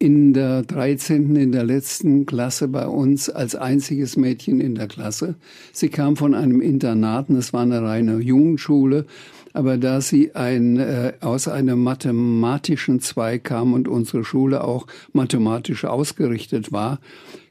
in 0.00 0.32
der 0.32 0.62
13., 0.62 1.36
in 1.36 1.52
der 1.52 1.64
letzten 1.64 2.26
Klasse 2.26 2.66
bei 2.66 2.88
uns 2.88 3.30
als 3.30 3.54
einziges 3.54 4.16
Mädchen 4.16 4.60
in 4.60 4.74
der 4.74 4.88
Klasse. 4.88 5.36
Sie 5.72 5.88
kam 5.88 6.16
von 6.16 6.34
einem 6.34 6.60
Internat, 6.60 7.30
es 7.30 7.52
war 7.52 7.62
eine 7.62 7.82
reine 7.82 8.18
Jugendschule, 8.18 9.06
aber 9.52 9.76
da 9.76 10.00
sie 10.00 10.34
ein, 10.34 10.78
äh, 10.78 11.12
aus 11.20 11.46
einem 11.46 11.82
mathematischen 11.82 12.98
Zweig 13.00 13.44
kam 13.44 13.74
und 13.74 13.86
unsere 13.86 14.24
Schule 14.24 14.64
auch 14.64 14.88
mathematisch 15.12 15.84
ausgerichtet 15.84 16.72
war, 16.72 16.98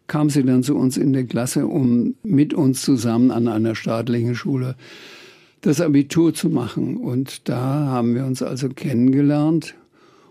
kam 0.07 0.29
sie 0.29 0.43
dann 0.43 0.63
zu 0.63 0.75
uns 0.75 0.97
in 0.97 1.13
der 1.13 1.25
Klasse, 1.25 1.67
um 1.67 2.15
mit 2.23 2.53
uns 2.53 2.81
zusammen 2.81 3.31
an 3.31 3.47
einer 3.47 3.75
staatlichen 3.75 4.35
Schule 4.35 4.75
das 5.61 5.81
Abitur 5.81 6.33
zu 6.33 6.49
machen. 6.49 6.97
Und 6.97 7.49
da 7.49 7.87
haben 7.87 8.15
wir 8.15 8.25
uns 8.25 8.41
also 8.41 8.69
kennengelernt. 8.69 9.75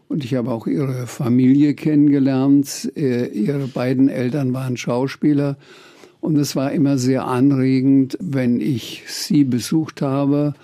Und 0.09 0.25
ich 0.25 0.35
habe 0.35 0.51
auch 0.51 0.67
ihre 0.67 1.07
Familie 1.07 1.75
kennengelernt. 1.75 2.93
Äh, 2.97 3.27
ihre 3.27 3.67
beiden 3.67 4.09
Eltern 4.09 4.53
waren 4.53 4.77
Schauspieler. 4.77 5.57
Und 6.21 6.37
es 6.37 6.57
war 6.57 6.73
immer 6.73 6.99
sehr 6.99 7.27
anregend, 7.27 8.17
wenn 8.21 8.61
ich 8.61 9.05
sie 9.07 9.45
besucht 9.45 10.03
habe, 10.03 10.55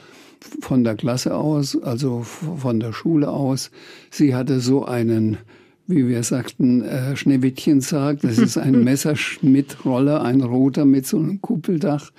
von 0.60 0.82
der 0.82 0.96
Klasse 0.96 1.36
aus, 1.36 1.80
also 1.80 2.22
von 2.22 2.80
der 2.80 2.92
Schule 2.92 3.30
aus. 3.30 3.70
Sie 4.10 4.34
hatte 4.34 4.60
so 4.60 4.84
einen, 4.84 5.38
wie 5.86 6.08
wir 6.08 6.22
sagten, 6.22 6.82
äh, 6.82 7.16
Schneewittchensarg. 7.16 8.20
Das 8.22 8.38
ist 8.38 8.58
ein 8.58 8.82
Messerschmitt-Roller, 8.84 10.22
ein 10.22 10.40
roter 10.40 10.84
mit 10.84 11.06
so 11.06 11.18
einem 11.18 11.40
Kuppeldach. 11.40 12.10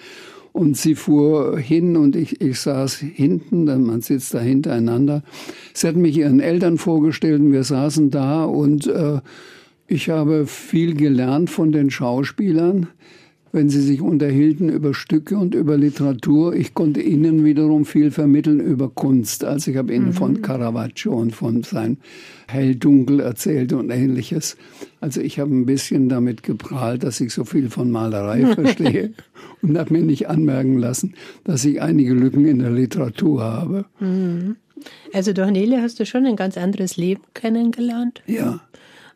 Und 0.54 0.78
sie 0.78 0.94
fuhr 0.94 1.58
hin 1.58 1.98
und 1.98 2.16
ich, 2.16 2.40
ich 2.40 2.60
saß 2.60 2.98
hinten, 2.98 3.66
denn 3.66 3.84
man 3.84 4.02
sitzt 4.02 4.36
da 4.36 4.40
hintereinander. 4.40 5.24
Sie 5.74 5.88
hat 5.88 5.96
mich 5.96 6.16
ihren 6.16 6.40
Eltern 6.40 6.78
vorgestellt 6.78 7.42
und 7.42 7.52
wir 7.52 7.64
saßen 7.64 8.12
da 8.12 8.46
und 8.46 8.86
äh, 8.86 9.20
ich 9.88 10.10
habe 10.10 10.46
viel 10.46 10.96
gelernt 10.96 11.50
von 11.50 11.72
den 11.72 11.90
Schauspielern 11.90 12.88
wenn 13.54 13.70
sie 13.70 13.82
sich 13.82 14.02
unterhielten 14.02 14.68
über 14.68 14.96
Stücke 14.96 15.38
und 15.38 15.54
über 15.54 15.78
Literatur. 15.78 16.56
Ich 16.56 16.74
konnte 16.74 17.02
ihnen 17.02 17.46
wiederum 17.46 17.86
viel 17.86 18.10
vermitteln 18.10 18.60
über 18.60 18.90
Kunst. 18.90 19.46
Also 19.46 19.70
ich 19.70 19.78
habe 19.78 19.94
ihnen 19.94 20.08
mhm. 20.08 20.14
von 20.14 20.42
Caravaggio 20.42 21.14
und 21.14 21.36
von 21.36 21.62
sein 21.62 21.98
Hell-Dunkel 22.48 23.20
erzählt 23.20 23.72
und 23.72 23.92
ähnliches. 23.92 24.58
Also 25.02 25.22
ich 25.22 25.40
habe 25.40 25.54
ein 25.54 25.68
bisschen 25.68 26.10
damit 26.10 26.42
geprahlt, 26.42 27.04
dass 27.04 27.22
ich 27.22 27.32
so 27.32 27.46
viel 27.46 27.70
von 27.70 27.92
Malerei 27.92 28.44
verstehe 28.56 29.14
und 29.62 29.78
habe 29.78 29.94
mir 29.94 30.02
nicht 30.02 30.28
anmerken 30.28 30.80
lassen, 30.80 31.14
dass 31.44 31.64
ich 31.64 31.80
einige 31.80 32.16
Lücken 32.16 32.48
in 32.48 32.58
der 32.58 32.72
Literatur 32.72 33.44
habe. 33.44 33.86
Mhm. 34.00 34.56
Also 35.14 35.32
durch 35.32 35.52
Nele 35.52 35.80
hast 35.80 36.00
du 36.00 36.08
schon 36.08 36.26
ein 36.26 36.36
ganz 36.36 36.58
anderes 36.58 36.98
Leben 36.98 37.22
kennengelernt. 37.36 38.24
Ja. 38.26 38.62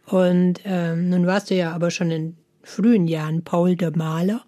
Und 0.05 0.61
ähm, 0.63 1.09
nun 1.09 1.25
warst 1.25 1.49
du 1.49 1.55
ja 1.55 1.73
aber 1.73 1.89
schon 1.89 2.11
in 2.11 2.35
frühen 2.67 3.07
Jahren 3.07 3.43
Paul 3.43 3.75
der 3.75 3.95
Maler. 3.95 4.43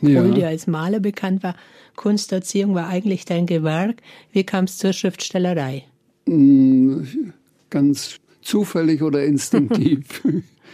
Ja. 0.00 0.22
Paul, 0.22 0.34
der 0.34 0.48
als 0.48 0.66
Maler 0.66 1.00
bekannt 1.00 1.42
war. 1.42 1.56
Kunsterziehung 1.96 2.74
war 2.74 2.88
eigentlich 2.88 3.24
dein 3.24 3.46
Gewerk. 3.46 3.96
Wie 4.32 4.44
kam 4.44 4.64
es 4.64 4.78
zur 4.78 4.92
Schriftstellerei? 4.92 5.84
Mm, 6.26 7.02
ganz 7.70 8.16
zufällig 8.42 9.02
oder 9.02 9.24
instinktiv. 9.24 10.22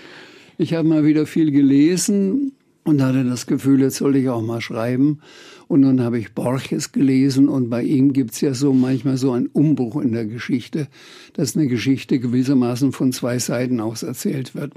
ich 0.59 0.75
habe 0.75 0.88
mal 0.88 1.04
wieder 1.04 1.26
viel 1.26 1.50
gelesen 1.50 2.52
und 2.85 3.02
hatte 3.02 3.25
das 3.25 3.47
Gefühl, 3.47 3.80
jetzt 3.80 3.97
soll 3.97 4.16
ich 4.16 4.28
auch 4.28 4.42
mal 4.42 4.61
schreiben. 4.61 5.21
Und 5.69 5.83
dann 5.83 6.00
habe 6.00 6.19
ich 6.19 6.35
Borges 6.35 6.92
gelesen 6.92 7.49
und 7.49 7.71
bei 7.71 7.83
ihm 7.83 8.12
gibt 8.12 8.33
es 8.33 8.40
ja 8.40 8.54
so 8.54 8.73
manchmal 8.73 9.16
so 9.16 9.33
einen 9.33 9.47
Umbruch 9.47 10.00
in 10.00 10.12
der 10.12 10.26
Geschichte, 10.26 10.88
dass 11.35 11.57
eine 11.57 11.69
Geschichte 11.69 12.19
gewissermaßen 12.19 12.92
von 12.92 13.12
zwei 13.12 13.38
Seiten 13.38 13.80
aus 13.80 14.02
erzählt 14.02 14.54
wird. 14.54 14.73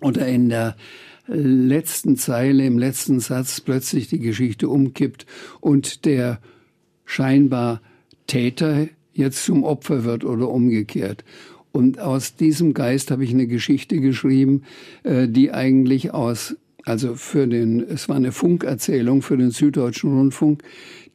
Oder 0.00 0.26
in 0.26 0.48
der 0.48 0.76
letzten 1.26 2.16
Zeile, 2.16 2.66
im 2.66 2.78
letzten 2.78 3.20
Satz 3.20 3.60
plötzlich 3.60 4.08
die 4.08 4.18
Geschichte 4.18 4.68
umkippt 4.68 5.26
und 5.60 6.04
der 6.04 6.40
scheinbar 7.04 7.80
Täter 8.26 8.88
jetzt 9.12 9.44
zum 9.44 9.64
Opfer 9.64 10.04
wird 10.04 10.24
oder 10.24 10.48
umgekehrt. 10.48 11.24
Und 11.72 11.98
aus 11.98 12.36
diesem 12.36 12.72
Geist 12.72 13.10
habe 13.10 13.24
ich 13.24 13.30
eine 13.30 13.46
Geschichte 13.46 14.00
geschrieben, 14.00 14.62
äh, 15.02 15.28
die 15.28 15.52
eigentlich 15.52 16.14
aus, 16.14 16.56
also 16.84 17.14
für 17.14 17.46
den, 17.48 17.80
es 17.80 18.08
war 18.08 18.16
eine 18.16 18.32
Funkerzählung 18.32 19.22
für 19.22 19.36
den 19.36 19.50
Süddeutschen 19.50 20.16
Rundfunk, 20.16 20.62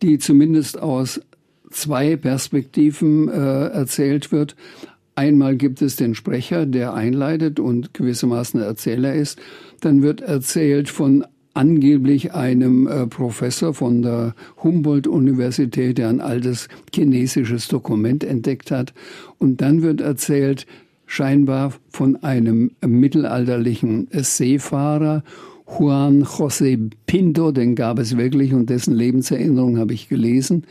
die 0.01 0.17
zumindest 0.17 0.79
aus 0.81 1.21
zwei 1.71 2.17
Perspektiven 2.17 3.29
äh, 3.29 3.67
erzählt 3.67 4.31
wird. 4.31 4.55
Einmal 5.19 5.57
gibt 5.57 5.81
es 5.81 5.97
den 5.97 6.15
Sprecher, 6.15 6.65
der 6.65 6.93
einleitet 6.93 7.59
und 7.59 7.93
gewissermaßen 7.93 8.61
Erzähler 8.61 9.13
ist. 9.13 9.37
Dann 9.81 10.01
wird 10.01 10.21
erzählt 10.21 10.87
von 10.87 11.25
angeblich 11.53 12.33
einem 12.33 12.87
äh, 12.87 13.05
Professor 13.05 13.73
von 13.73 14.01
der 14.01 14.33
Humboldt-Universität, 14.63 15.97
der 15.97 16.07
ein 16.07 16.21
altes 16.21 16.69
chinesisches 16.95 17.67
Dokument 17.67 18.23
entdeckt 18.23 18.71
hat. 18.71 18.93
Und 19.39 19.59
dann 19.59 19.81
wird 19.81 19.99
erzählt, 19.99 20.65
scheinbar 21.05 21.73
von 21.89 22.23
einem 22.23 22.71
mittelalterlichen 22.79 24.07
Seefahrer, 24.13 25.25
Juan 25.67 26.23
José 26.23 26.79
Pinto, 27.07 27.51
den 27.51 27.75
gab 27.75 27.99
es 27.99 28.15
wirklich 28.15 28.53
und 28.53 28.69
dessen 28.69 28.95
Lebenserinnerung 28.95 29.79
habe 29.79 29.93
ich 29.93 30.07
gelesen. 30.07 30.63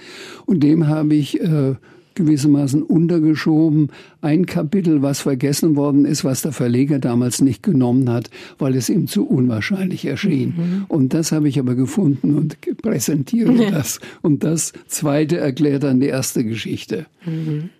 Und 0.47 0.62
dem 0.62 0.87
habe 0.87 1.17
ich 1.17 1.38
äh, 1.38 1.75
gewissermaßen 2.18 2.82
untergeschoben. 2.82 3.90
Ein 4.20 4.44
Kapitel, 4.44 5.00
was 5.00 5.20
vergessen 5.20 5.75
worden 5.76 6.04
ist, 6.04 6.25
was 6.25 6.42
der 6.42 6.52
Verleger 6.52 6.98
damals 6.98 7.40
nicht 7.40 7.62
genommen 7.62 8.10
hat, 8.10 8.28
weil 8.58 8.76
es 8.76 8.90
ihm 8.90 9.06
zu 9.06 9.26
unwahrscheinlich 9.26 10.04
erschien. 10.04 10.54
Mhm. 10.56 10.84
Und 10.88 11.14
das 11.14 11.32
habe 11.32 11.48
ich 11.48 11.58
aber 11.58 11.75
gefunden 11.75 12.34
und 12.37 12.58
präsentiere 12.82 13.52
ja. 13.52 13.70
das. 13.70 14.00
Und 14.20 14.44
das 14.44 14.75
zweite 14.87 15.38
erklärt 15.38 15.84
dann 15.84 16.00
die 16.00 16.08
erste 16.08 16.44
Geschichte. 16.44 17.06
Mhm. 17.25 17.70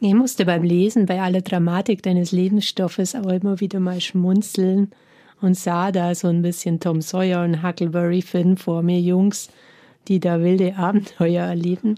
Ich 0.00 0.14
musste 0.14 0.46
beim 0.46 0.62
Lesen, 0.62 1.06
bei 1.06 1.20
aller 1.20 1.40
Dramatik 1.40 2.02
deines 2.02 2.30
Lebensstoffes 2.30 3.16
auch 3.16 3.26
immer 3.26 3.60
wieder 3.60 3.80
mal 3.80 4.00
schmunzeln 4.00 4.92
und 5.40 5.56
sah 5.56 5.90
da 5.92 6.14
so 6.14 6.28
ein 6.28 6.42
bisschen 6.42 6.80
Tom 6.80 7.00
Sawyer 7.00 7.44
und 7.44 7.62
Huckleberry 7.62 8.22
Finn 8.22 8.56
vor 8.56 8.82
mir, 8.82 9.00
Jungs, 9.00 9.50
die 10.06 10.20
da 10.20 10.40
wilde 10.40 10.76
Abenteuer 10.76 11.44
erleben. 11.44 11.96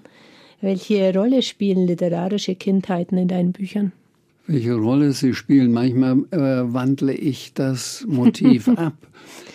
Welche 0.60 1.14
Rolle 1.14 1.42
spielen 1.42 1.86
literarische 1.86 2.54
Kindheiten 2.54 3.16
in 3.16 3.28
deinen 3.28 3.52
Büchern? 3.52 3.92
welche 4.50 4.74
Rolle 4.74 5.12
sie 5.12 5.32
spielen. 5.34 5.72
Manchmal 5.72 6.24
äh, 6.32 6.72
wandle 6.72 7.14
ich 7.14 7.54
das 7.54 8.04
Motiv 8.08 8.66
ab. 8.68 8.94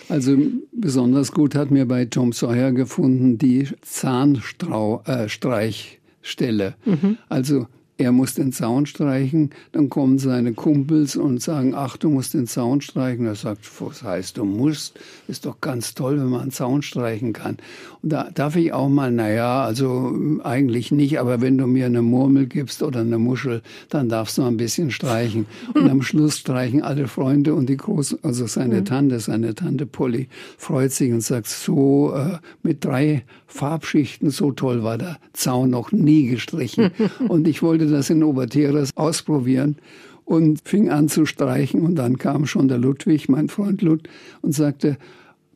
Also 0.08 0.38
besonders 0.72 1.32
gut 1.32 1.54
hat 1.54 1.70
mir 1.70 1.86
bei 1.86 2.06
Tom 2.06 2.32
Sawyer 2.32 2.72
gefunden 2.72 3.36
die 3.38 3.68
Zahnstreichstelle. 3.82 6.74
Äh, 6.86 6.90
mhm. 6.90 7.18
Also 7.28 7.66
er 7.98 8.12
muss 8.12 8.34
den 8.34 8.52
Zaun 8.52 8.84
streichen, 8.84 9.50
dann 9.72 9.88
kommen 9.88 10.18
seine 10.18 10.52
Kumpels 10.52 11.16
und 11.16 11.40
sagen, 11.40 11.74
ach, 11.74 11.96
du 11.96 12.10
musst 12.10 12.34
den 12.34 12.46
Zaun 12.46 12.82
streichen. 12.82 13.24
Er 13.26 13.34
sagt, 13.34 13.68
was 13.80 14.02
heißt, 14.02 14.36
du 14.36 14.44
musst? 14.44 14.98
Ist 15.28 15.46
doch 15.46 15.62
ganz 15.62 15.94
toll, 15.94 16.18
wenn 16.18 16.28
man 16.28 16.42
einen 16.42 16.50
Zaun 16.50 16.82
streichen 16.82 17.32
kann. 17.32 17.56
Und 18.02 18.12
da 18.12 18.28
darf 18.34 18.54
ich 18.56 18.74
auch 18.74 18.90
mal, 18.90 19.10
naja, 19.10 19.64
also 19.64 20.14
eigentlich 20.44 20.92
nicht, 20.92 21.18
aber 21.18 21.40
wenn 21.40 21.56
du 21.56 21.66
mir 21.66 21.86
eine 21.86 22.02
Murmel 22.02 22.46
gibst 22.46 22.82
oder 22.82 23.00
eine 23.00 23.18
Muschel, 23.18 23.62
dann 23.88 24.10
darfst 24.10 24.36
du 24.36 24.42
ein 24.42 24.58
bisschen 24.58 24.90
streichen. 24.90 25.46
Und 25.72 25.88
am 25.88 26.02
Schluss 26.02 26.38
streichen 26.38 26.82
alle 26.82 27.08
Freunde 27.08 27.54
und 27.54 27.68
die 27.68 27.78
Groß, 27.78 28.22
also 28.22 28.46
seine 28.46 28.80
mhm. 28.80 28.84
Tante, 28.84 29.20
seine 29.20 29.54
Tante 29.54 29.86
Polly, 29.86 30.28
freut 30.58 30.92
sich 30.92 31.12
und 31.12 31.22
sagt, 31.22 31.46
so 31.46 32.12
äh, 32.14 32.38
mit 32.62 32.84
drei 32.84 33.24
Farbschichten, 33.46 34.30
so 34.30 34.52
toll 34.52 34.82
war 34.82 34.98
der 34.98 35.18
Zaun 35.32 35.70
noch 35.70 35.92
nie 35.92 36.26
gestrichen. 36.26 36.90
und 37.28 37.48
ich 37.48 37.62
wollte 37.62 37.85
das 37.86 38.10
in 38.10 38.22
Oberteres 38.22 38.90
ausprobieren 38.96 39.76
und 40.24 40.60
fing 40.64 40.90
an 40.90 41.08
zu 41.08 41.24
streichen. 41.24 41.80
Und 41.80 41.96
dann 41.96 42.18
kam 42.18 42.46
schon 42.46 42.68
der 42.68 42.78
Ludwig, 42.78 43.28
mein 43.28 43.48
Freund 43.48 43.82
Lud, 43.82 44.08
und 44.42 44.52
sagte, 44.52 44.98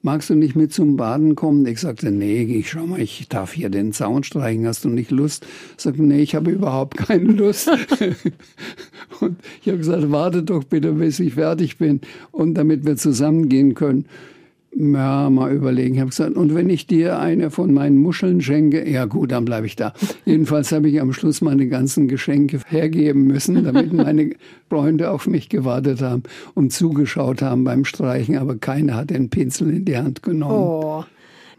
magst 0.02 0.30
du 0.30 0.34
nicht 0.34 0.56
mit 0.56 0.72
zum 0.72 0.96
Baden 0.96 1.34
kommen? 1.34 1.66
Ich 1.66 1.80
sagte, 1.80 2.10
nee, 2.10 2.42
ich 2.42 2.70
schau 2.70 2.86
mal, 2.86 3.00
ich 3.00 3.28
darf 3.28 3.52
hier 3.52 3.68
den 3.68 3.92
Zaun 3.92 4.22
streichen, 4.22 4.66
hast 4.66 4.84
du 4.84 4.88
nicht 4.88 5.10
Lust? 5.10 5.46
Ich 5.76 5.82
sagte, 5.82 6.02
nee, 6.02 6.22
ich 6.22 6.34
habe 6.34 6.50
überhaupt 6.50 6.96
keine 6.96 7.32
Lust. 7.32 7.68
und 9.20 9.36
ich 9.60 9.68
habe 9.68 9.78
gesagt, 9.78 10.10
warte 10.10 10.42
doch 10.42 10.64
bitte, 10.64 10.92
bis 10.92 11.20
ich 11.20 11.34
fertig 11.34 11.78
bin 11.78 12.00
und 12.30 12.54
damit 12.54 12.86
wir 12.86 12.96
zusammengehen 12.96 13.74
können. 13.74 14.06
Ja, 14.72 15.28
mal 15.30 15.52
überlegen. 15.52 15.94
Ich 15.94 16.00
habe 16.00 16.10
gesagt, 16.10 16.36
und 16.36 16.54
wenn 16.54 16.70
ich 16.70 16.86
dir 16.86 17.18
eine 17.18 17.50
von 17.50 17.74
meinen 17.74 17.98
Muscheln 17.98 18.40
schenke, 18.40 18.88
ja 18.88 19.04
gut, 19.04 19.32
dann 19.32 19.44
bleibe 19.44 19.66
ich 19.66 19.76
da. 19.76 19.92
Jedenfalls 20.24 20.70
habe 20.72 20.88
ich 20.88 21.00
am 21.00 21.12
Schluss 21.12 21.40
meine 21.40 21.66
ganzen 21.66 22.08
Geschenke 22.08 22.60
hergeben 22.66 23.24
müssen, 23.24 23.64
damit 23.64 23.92
meine 23.92 24.30
Freunde 24.68 25.10
auf 25.10 25.26
mich 25.26 25.48
gewartet 25.48 26.02
haben 26.02 26.22
und 26.54 26.72
zugeschaut 26.72 27.42
haben 27.42 27.64
beim 27.64 27.84
Streichen, 27.84 28.38
aber 28.38 28.56
keiner 28.56 28.94
hat 28.94 29.10
den 29.10 29.28
Pinsel 29.28 29.70
in 29.70 29.84
die 29.84 29.96
Hand 29.96 30.22
genommen. 30.22 30.54
Oh 30.54 31.04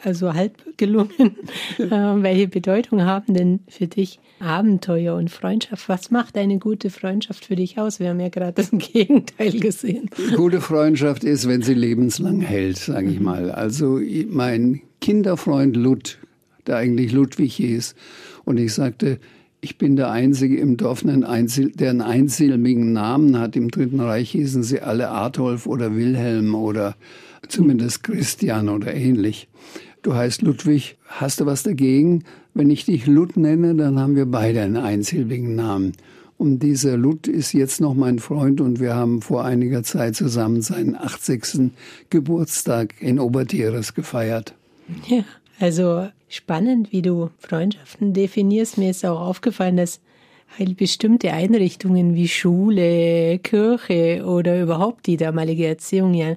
also 0.03 0.33
halb 0.33 0.77
gelungen. 0.77 1.11
äh, 1.77 1.89
welche 1.89 2.47
Bedeutung 2.47 3.03
haben 3.03 3.33
denn 3.33 3.59
für 3.67 3.87
dich 3.87 4.19
Abenteuer 4.39 5.15
und 5.15 5.29
Freundschaft? 5.29 5.87
Was 5.89 6.11
macht 6.11 6.37
eine 6.37 6.59
gute 6.59 6.89
Freundschaft 6.89 7.45
für 7.45 7.55
dich 7.55 7.77
aus? 7.77 7.99
Wir 7.99 8.09
haben 8.09 8.19
ja 8.19 8.29
gerade 8.29 8.53
das 8.53 8.71
Gegenteil 8.73 9.59
gesehen. 9.59 10.09
Gute 10.35 10.61
Freundschaft 10.61 11.23
ist, 11.23 11.47
wenn 11.47 11.61
sie 11.61 11.73
lebenslang 11.73 12.41
hält, 12.41 12.77
sage 12.77 13.09
ich 13.09 13.19
mal. 13.19 13.51
Also 13.51 13.99
mein 14.29 14.81
Kinderfreund 14.99 15.75
Lud, 15.75 16.19
der 16.67 16.77
eigentlich 16.77 17.11
Ludwig 17.11 17.53
hieß, 17.53 17.95
und 18.43 18.57
ich 18.57 18.73
sagte, 18.73 19.19
ich 19.63 19.77
bin 19.77 19.95
der 19.95 20.09
Einzige 20.09 20.57
im 20.57 20.75
Dorf, 20.75 21.03
der 21.03 21.13
einen 21.13 22.01
einsilbigen 22.01 22.93
Namen 22.93 23.37
hat. 23.37 23.55
Im 23.55 23.69
Dritten 23.69 23.99
Reich 23.99 24.31
hießen 24.31 24.63
sie 24.63 24.81
alle 24.81 25.09
Adolf 25.09 25.67
oder 25.67 25.95
Wilhelm 25.95 26.55
oder 26.55 26.95
zumindest 27.47 28.03
Christian 28.03 28.69
oder 28.69 28.93
ähnlich 28.93 29.47
du 30.01 30.13
heißt 30.13 30.41
Ludwig, 30.41 30.97
hast 31.07 31.39
du 31.39 31.45
was 31.45 31.63
dagegen? 31.63 32.23
Wenn 32.53 32.69
ich 32.69 32.85
dich 32.85 33.07
Lud 33.07 33.37
nenne, 33.37 33.75
dann 33.75 33.99
haben 33.99 34.15
wir 34.15 34.25
beide 34.25 34.61
einen 34.61 34.77
einsilbigen 34.77 35.55
Namen. 35.55 35.93
Und 36.37 36.63
dieser 36.63 36.97
Lud 36.97 37.27
ist 37.27 37.53
jetzt 37.53 37.81
noch 37.81 37.93
mein 37.93 38.17
Freund 38.17 38.61
und 38.61 38.79
wir 38.79 38.95
haben 38.95 39.21
vor 39.21 39.45
einiger 39.45 39.83
Zeit 39.83 40.15
zusammen 40.15 40.63
seinen 40.63 40.95
80. 40.95 41.71
Geburtstag 42.09 42.95
in 42.99 43.19
Obertieres 43.19 43.93
gefeiert. 43.93 44.55
Ja, 45.07 45.23
also 45.59 46.07
spannend, 46.29 46.91
wie 46.91 47.03
du 47.03 47.29
Freundschaften 47.37 48.13
definierst. 48.13 48.79
Mir 48.79 48.89
ist 48.89 49.05
auch 49.05 49.21
aufgefallen, 49.21 49.77
dass 49.77 49.99
halt 50.57 50.77
bestimmte 50.77 51.31
Einrichtungen 51.31 52.15
wie 52.15 52.27
Schule, 52.27 53.37
Kirche 53.39 54.23
oder 54.25 54.61
überhaupt 54.61 55.05
die 55.05 55.17
damalige 55.17 55.67
Erziehung 55.67 56.15
ja 56.15 56.35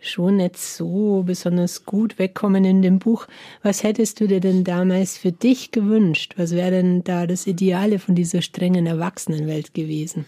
schon 0.00 0.36
nicht 0.38 0.56
so 0.56 1.22
besonders 1.26 1.84
gut 1.84 2.18
wegkommen 2.18 2.64
in 2.64 2.82
dem 2.82 2.98
Buch. 2.98 3.26
Was 3.62 3.82
hättest 3.82 4.20
du 4.20 4.26
dir 4.26 4.40
denn 4.40 4.64
damals 4.64 5.18
für 5.18 5.32
dich 5.32 5.70
gewünscht? 5.70 6.34
Was 6.36 6.52
wäre 6.52 6.70
denn 6.70 7.04
da 7.04 7.26
das 7.26 7.46
Ideale 7.46 7.98
von 7.98 8.14
dieser 8.14 8.42
strengen 8.42 8.86
Erwachsenenwelt 8.86 9.74
gewesen? 9.74 10.24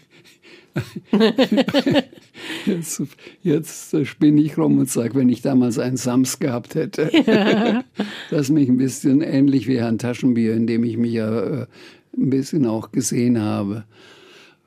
jetzt, 2.67 3.03
jetzt 3.43 4.07
spinne 4.07 4.41
ich 4.41 4.57
rum 4.57 4.79
und 4.79 4.89
sage, 4.89 5.15
wenn 5.15 5.29
ich 5.29 5.43
damals 5.43 5.79
einen 5.79 5.97
Sams 5.97 6.39
gehabt 6.39 6.75
hätte, 6.75 7.11
ja. 7.27 7.85
das 8.31 8.49
mich 8.49 8.69
ein 8.69 8.79
bisschen 8.79 9.21
ähnlich 9.21 9.69
wie 9.69 9.79
Herrn 9.79 9.99
Taschenbier, 9.99 10.55
in 10.55 10.67
dem 10.67 10.85
ich 10.85 10.97
mich 10.97 11.13
ja 11.13 11.41
äh, 11.41 11.67
ein 12.17 12.31
bisschen 12.31 12.67
auch 12.67 12.91
gesehen 12.91 13.41
habe 13.41 13.85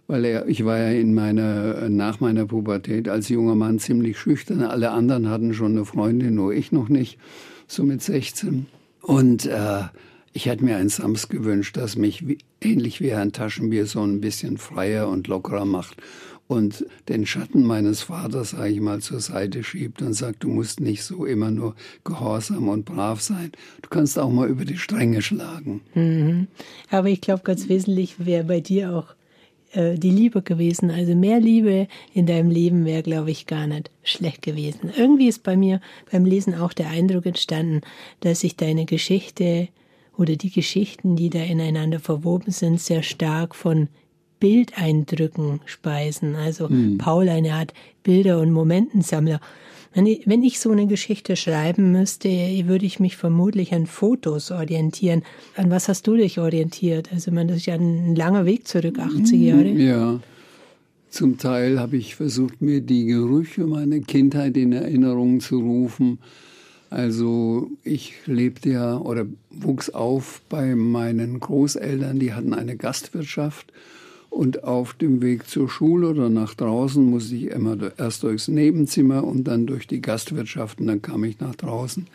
weil 0.07 0.25
er, 0.25 0.47
ich 0.47 0.65
war 0.65 0.77
ja 0.77 0.89
in 0.89 1.13
meiner, 1.13 1.89
nach 1.89 2.19
meiner 2.19 2.45
Pubertät 2.45 3.09
als 3.09 3.29
junger 3.29 3.55
Mann 3.55 3.79
ziemlich 3.79 4.17
schüchtern. 4.17 4.61
Alle 4.61 4.91
anderen 4.91 5.29
hatten 5.29 5.53
schon 5.53 5.73
eine 5.73 5.85
Freundin, 5.85 6.35
nur 6.35 6.53
ich 6.53 6.71
noch 6.71 6.89
nicht, 6.89 7.17
so 7.67 7.83
mit 7.83 8.01
16. 8.01 8.67
Und 9.01 9.45
äh, 9.45 9.83
ich 10.33 10.47
hätte 10.47 10.65
mir 10.65 10.77
ein 10.77 10.89
Sams 10.89 11.29
gewünscht, 11.29 11.77
das 11.77 11.95
mich 11.95 12.27
wie, 12.27 12.37
ähnlich 12.61 13.01
wie 13.01 13.11
Herrn 13.11 13.31
Taschenbier 13.31 13.85
so 13.85 14.01
ein 14.01 14.21
bisschen 14.21 14.57
freier 14.57 15.07
und 15.07 15.27
lockerer 15.27 15.65
macht 15.65 15.97
und 16.47 16.85
den 17.09 17.25
Schatten 17.25 17.63
meines 17.63 18.03
Vaters, 18.03 18.51
sage 18.51 18.69
ich 18.69 18.81
mal, 18.81 18.99
zur 18.99 19.19
Seite 19.19 19.63
schiebt 19.63 20.01
und 20.01 20.13
sagt, 20.13 20.43
du 20.43 20.49
musst 20.49 20.79
nicht 20.79 21.03
so 21.03 21.25
immer 21.25 21.49
nur 21.49 21.75
gehorsam 22.03 22.69
und 22.69 22.85
brav 22.85 23.21
sein. 23.21 23.51
Du 23.81 23.89
kannst 23.89 24.19
auch 24.19 24.29
mal 24.29 24.47
über 24.47 24.65
die 24.65 24.77
Stränge 24.77 25.21
schlagen. 25.21 25.81
Mhm. 25.95 26.47
Aber 26.91 27.07
ich 27.07 27.21
glaube, 27.21 27.43
ganz 27.43 27.67
wesentlich 27.67 28.25
wäre 28.25 28.43
bei 28.43 28.59
dir 28.59 28.93
auch 28.93 29.15
äh, 29.75 29.95
die 29.95 30.09
Liebe 30.09 30.41
gewesen. 30.41 30.89
Also 30.89 31.15
mehr 31.15 31.39
Liebe 31.39 31.87
in 32.13 32.25
deinem 32.25 32.49
Leben 32.49 32.85
wäre, 32.85 33.03
glaube 33.03 33.31
ich, 33.31 33.45
gar 33.45 33.67
nicht 33.67 33.91
schlecht 34.03 34.41
gewesen. 34.41 34.91
Irgendwie 34.95 35.27
ist 35.27 35.43
bei 35.43 35.57
mir 35.57 35.81
beim 36.11 36.25
Lesen 36.25 36.55
auch 36.55 36.73
der 36.73 36.89
Eindruck 36.89 37.25
entstanden, 37.25 37.81
dass 38.21 38.41
sich 38.41 38.55
deine 38.55 38.85
Geschichte 38.85 39.67
oder 40.17 40.35
die 40.35 40.51
Geschichten, 40.51 41.15
die 41.15 41.29
da 41.29 41.39
ineinander 41.39 41.99
verwoben 41.99 42.51
sind, 42.51 42.79
sehr 42.79 43.03
stark 43.03 43.55
von 43.55 43.89
Bildeindrücken 44.45 45.59
speisen. 45.65 46.35
Also 46.35 46.69
mhm. 46.69 46.99
Paul 46.99 47.29
eine 47.29 47.53
Art 47.53 47.73
Bilder- 48.03 48.39
und 48.39 48.51
Momentensammler. 48.51 49.41
Wenn 49.91 50.05
ich, 50.05 50.27
wenn 50.27 50.43
ich 50.43 50.59
so 50.59 50.69
eine 50.69 50.85
Geschichte 50.85 51.35
schreiben 51.35 51.91
müsste, 51.91 52.29
würde 52.29 52.85
ich 52.85 52.99
mich 52.99 53.17
vermutlich 53.17 53.73
an 53.73 53.87
Fotos 53.87 54.51
orientieren. 54.51 55.23
An 55.55 55.71
was 55.71 55.87
hast 55.87 56.05
du 56.05 56.15
dich 56.15 56.37
orientiert? 56.37 57.09
Also, 57.11 57.31
man, 57.31 57.47
das 57.47 57.57
ist 57.57 57.65
ja 57.65 57.73
ein 57.73 58.15
langer 58.15 58.45
Weg 58.45 58.67
zurück, 58.67 58.99
80 58.99 59.41
Jahre. 59.41 59.69
Ja. 59.69 60.19
Zum 61.09 61.39
Teil 61.39 61.79
habe 61.79 61.97
ich 61.97 62.13
versucht, 62.13 62.61
mir 62.61 62.81
die 62.81 63.05
Gerüche 63.05 63.65
meiner 63.65 63.99
Kindheit 63.99 64.57
in 64.57 64.73
Erinnerung 64.73 65.39
zu 65.39 65.59
rufen. 65.59 66.19
Also 66.91 67.71
ich 67.83 68.13
lebte 68.27 68.69
ja 68.69 68.97
oder 68.97 69.25
wuchs 69.49 69.89
auf 69.89 70.41
bei 70.49 70.75
meinen 70.75 71.39
Großeltern, 71.39 72.19
die 72.19 72.33
hatten 72.33 72.53
eine 72.53 72.75
Gastwirtschaft 72.75 73.73
und 74.35 74.65
auf 74.65 74.93
dem 74.93 75.21
Weg 75.21 75.47
zur 75.47 75.69
Schule 75.69 76.09
oder 76.09 76.29
nach 76.29 76.55
draußen 76.55 77.03
musste 77.03 77.35
ich 77.35 77.45
immer 77.45 77.77
erst 77.97 78.23
durchs 78.23 78.49
Nebenzimmer 78.49 79.23
und 79.23 79.45
dann 79.45 79.65
durch 79.65 79.87
die 79.87 80.01
Gastwirtschaft 80.01 80.81
und 80.81 80.87
dann 80.87 81.01
kam 81.01 81.23
ich 81.23 81.39
nach 81.39 81.55
draußen. 81.55 82.05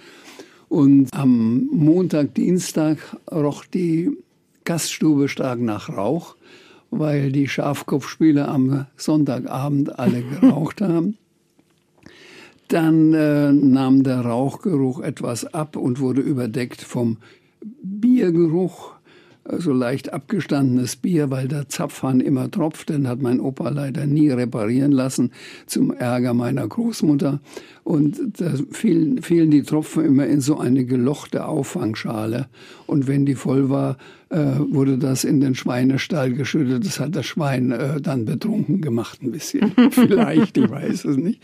Und 0.69 1.09
am 1.15 1.67
Montag, 1.73 2.35
Dienstag 2.35 2.99
roch 3.33 3.65
die 3.65 4.11
Gaststube 4.65 5.29
stark 5.29 5.61
nach 5.61 5.89
Rauch, 5.89 6.37
weil 6.91 7.33
die 7.33 7.49
Schafkopfspieler 7.49 8.49
am 8.49 8.87
Sonntagabend 8.97 9.99
alle 9.99 10.23
geraucht 10.41 10.83
haben. 10.83 11.17
Dann 12.69 13.15
äh, 13.15 13.51
nahm 13.51 14.03
der 14.03 14.21
Rauchgeruch 14.21 15.01
etwas 15.01 15.47
ab 15.55 15.75
und 15.75 16.01
wurde 16.01 16.21
überdeckt 16.21 16.83
vom 16.83 17.17
Biergeruch 17.83 18.93
so 19.59 19.73
leicht 19.73 20.13
abgestandenes 20.13 20.97
Bier, 20.97 21.31
weil 21.31 21.49
der 21.49 21.69
Zapfhahn 21.69 22.21
immer 22.21 22.51
tropft. 22.51 22.89
Den 22.91 23.09
hat 23.09 23.23
mein 23.23 23.41
Opa 23.41 23.69
leider 23.71 24.07
nie 24.07 24.31
reparieren 24.31 24.93
lassen, 24.93 25.33
zum 25.67 25.93
Ärger 25.93 26.35
meiner 26.35 26.67
Großmutter. 26.67 27.41
Und 27.83 28.41
da 28.41 28.53
fielen, 28.71 29.23
fielen 29.23 29.51
die 29.51 29.63
Tropfen 29.63 30.05
immer 30.05 30.27
in 30.27 30.41
so 30.41 30.59
eine 30.59 30.85
gelochte 30.85 31.47
Auffangschale. 31.47 32.49
Und 32.87 33.09
wenn 33.09 33.27
die 33.27 33.35
voll 33.35 33.71
war, 33.71 33.97
äh, 34.29 34.59
wurde 34.59 34.99
das 34.99 35.25
in 35.25 35.41
den 35.41 35.55
Schweinestall 35.55 36.33
geschüttet. 36.33 36.85
Das 36.85 37.01
hat 37.01 37.17
das 37.17 37.27
Schwein 37.27 37.73
äh, 37.73 38.01
dann 38.01 38.27
betrunken 38.27 38.81
gemacht, 38.81 39.23
ein 39.23 39.33
bisschen. 39.33 39.73
Vielleicht, 39.91 40.57
ich 40.57 40.71
weiß 40.71 41.05
es 41.07 41.17
nicht. 41.17 41.43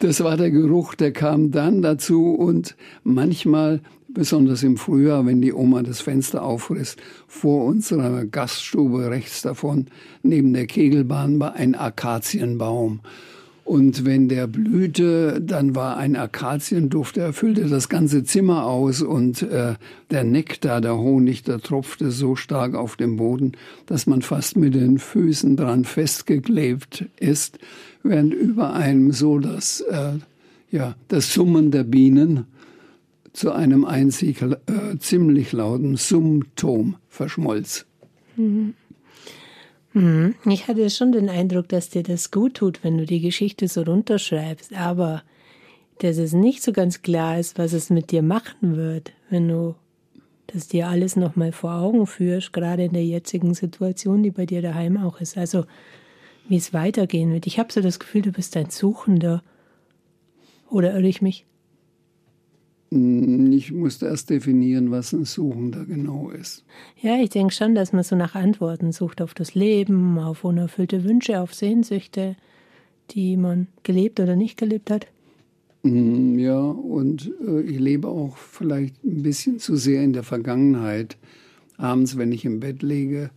Das 0.00 0.22
war 0.24 0.36
der 0.36 0.50
Geruch, 0.50 0.96
der 0.96 1.12
kam 1.12 1.52
dann 1.52 1.80
dazu 1.80 2.34
und 2.34 2.76
manchmal 3.04 3.80
besonders 4.14 4.62
im 4.62 4.76
Frühjahr, 4.76 5.26
wenn 5.26 5.42
die 5.42 5.52
Oma 5.52 5.82
das 5.82 6.00
Fenster 6.00 6.42
aufriss, 6.42 6.96
vor 7.26 7.64
unserer 7.64 8.24
Gaststube 8.24 9.10
rechts 9.10 9.42
davon, 9.42 9.86
neben 10.22 10.52
der 10.52 10.66
Kegelbahn, 10.66 11.40
war 11.40 11.54
ein 11.54 11.74
Akazienbaum. 11.74 13.00
Und 13.64 14.04
wenn 14.04 14.28
der 14.28 14.48
blühte, 14.48 15.40
dann 15.40 15.76
war 15.76 15.96
ein 15.96 16.16
Akazienduft, 16.16 17.16
der 17.16 17.26
erfüllte 17.26 17.68
das 17.68 17.88
ganze 17.88 18.24
Zimmer 18.24 18.66
aus 18.66 19.02
und 19.02 19.42
äh, 19.42 19.74
der 20.10 20.24
Nektar, 20.24 20.80
der 20.80 20.98
Honig, 20.98 21.44
der 21.44 21.60
tropfte 21.60 22.10
so 22.10 22.34
stark 22.34 22.74
auf 22.74 22.96
dem 22.96 23.16
Boden, 23.16 23.52
dass 23.86 24.06
man 24.06 24.22
fast 24.22 24.56
mit 24.56 24.74
den 24.74 24.98
Füßen 24.98 25.56
dran 25.56 25.84
festgeklebt 25.84 27.06
ist, 27.20 27.60
während 28.02 28.34
über 28.34 28.72
einem 28.74 29.12
so 29.12 29.38
das, 29.38 29.80
äh, 29.80 30.14
ja, 30.72 30.96
das 31.06 31.32
Summen 31.32 31.70
der 31.70 31.84
Bienen 31.84 32.46
zu 33.32 33.52
einem 33.52 33.84
einzig 33.84 34.42
äh, 34.42 34.98
ziemlich 34.98 35.52
lauten 35.52 35.96
Summtom 35.96 36.96
verschmolz. 37.08 37.86
Mhm. 38.36 38.74
Mhm. 39.94 40.34
Ich 40.46 40.68
hatte 40.68 40.88
schon 40.90 41.12
den 41.12 41.28
Eindruck, 41.28 41.68
dass 41.68 41.90
dir 41.90 42.02
das 42.02 42.30
gut 42.30 42.54
tut, 42.54 42.82
wenn 42.82 42.98
du 42.98 43.06
die 43.06 43.20
Geschichte 43.20 43.68
so 43.68 43.82
runterschreibst, 43.82 44.74
aber 44.74 45.22
dass 45.98 46.16
es 46.16 46.32
nicht 46.32 46.62
so 46.62 46.72
ganz 46.72 47.02
klar 47.02 47.38
ist, 47.38 47.58
was 47.58 47.72
es 47.72 47.90
mit 47.90 48.10
dir 48.10 48.22
machen 48.22 48.76
wird, 48.76 49.12
wenn 49.30 49.48
du 49.48 49.74
das 50.46 50.68
dir 50.68 50.88
alles 50.88 51.16
nochmal 51.16 51.52
vor 51.52 51.74
Augen 51.74 52.06
führst, 52.06 52.52
gerade 52.52 52.84
in 52.84 52.92
der 52.92 53.04
jetzigen 53.04 53.54
Situation, 53.54 54.22
die 54.22 54.30
bei 54.30 54.46
dir 54.46 54.62
daheim 54.62 54.96
auch 54.96 55.20
ist. 55.20 55.38
Also 55.38 55.64
wie 56.48 56.56
es 56.56 56.72
weitergehen 56.72 57.32
wird. 57.32 57.46
Ich 57.46 57.58
habe 57.58 57.72
so 57.72 57.80
das 57.80 57.98
Gefühl, 57.98 58.22
du 58.22 58.32
bist 58.32 58.56
ein 58.56 58.70
Suchender. 58.70 59.42
Oder 60.68 60.94
irre 60.94 61.06
ich 61.06 61.22
mich? 61.22 61.46
Ich 62.94 63.72
musste 63.72 64.06
erst 64.06 64.28
definieren, 64.28 64.90
was 64.90 65.14
ein 65.14 65.24
Suchender 65.24 65.86
genau 65.86 66.28
ist. 66.28 66.62
Ja, 67.00 67.16
ich 67.16 67.30
denke 67.30 67.54
schon, 67.54 67.74
dass 67.74 67.94
man 67.94 68.02
so 68.02 68.16
nach 68.16 68.34
Antworten 68.34 68.92
sucht 68.92 69.22
auf 69.22 69.32
das 69.32 69.54
Leben, 69.54 70.18
auf 70.18 70.44
unerfüllte 70.44 71.02
Wünsche, 71.04 71.40
auf 71.40 71.54
Sehnsüchte, 71.54 72.36
die 73.10 73.38
man 73.38 73.68
gelebt 73.82 74.20
oder 74.20 74.36
nicht 74.36 74.58
gelebt 74.58 74.90
hat. 74.90 75.06
Hm, 75.84 76.38
ja, 76.38 76.60
und 76.60 77.32
äh, 77.46 77.62
ich 77.62 77.80
lebe 77.80 78.08
auch 78.08 78.36
vielleicht 78.36 79.02
ein 79.04 79.22
bisschen 79.22 79.58
zu 79.58 79.76
sehr 79.76 80.02
in 80.02 80.12
der 80.12 80.22
Vergangenheit. 80.22 81.16
Abends, 81.78 82.18
wenn 82.18 82.30
ich 82.30 82.44
im 82.44 82.60
Bett 82.60 82.82
liege, 82.82 83.30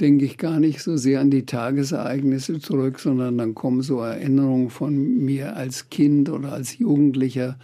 denke 0.00 0.24
ich 0.24 0.38
gar 0.38 0.60
nicht 0.60 0.80
so 0.80 0.96
sehr 0.96 1.20
an 1.20 1.30
die 1.30 1.44
Tagesereignisse 1.44 2.58
zurück, 2.58 3.00
sondern 3.00 3.36
dann 3.36 3.54
kommen 3.54 3.82
so 3.82 4.00
Erinnerungen 4.00 4.70
von 4.70 4.96
mir 4.96 5.56
als 5.56 5.90
Kind 5.90 6.30
oder 6.30 6.52
als 6.52 6.78
Jugendlicher 6.78 7.58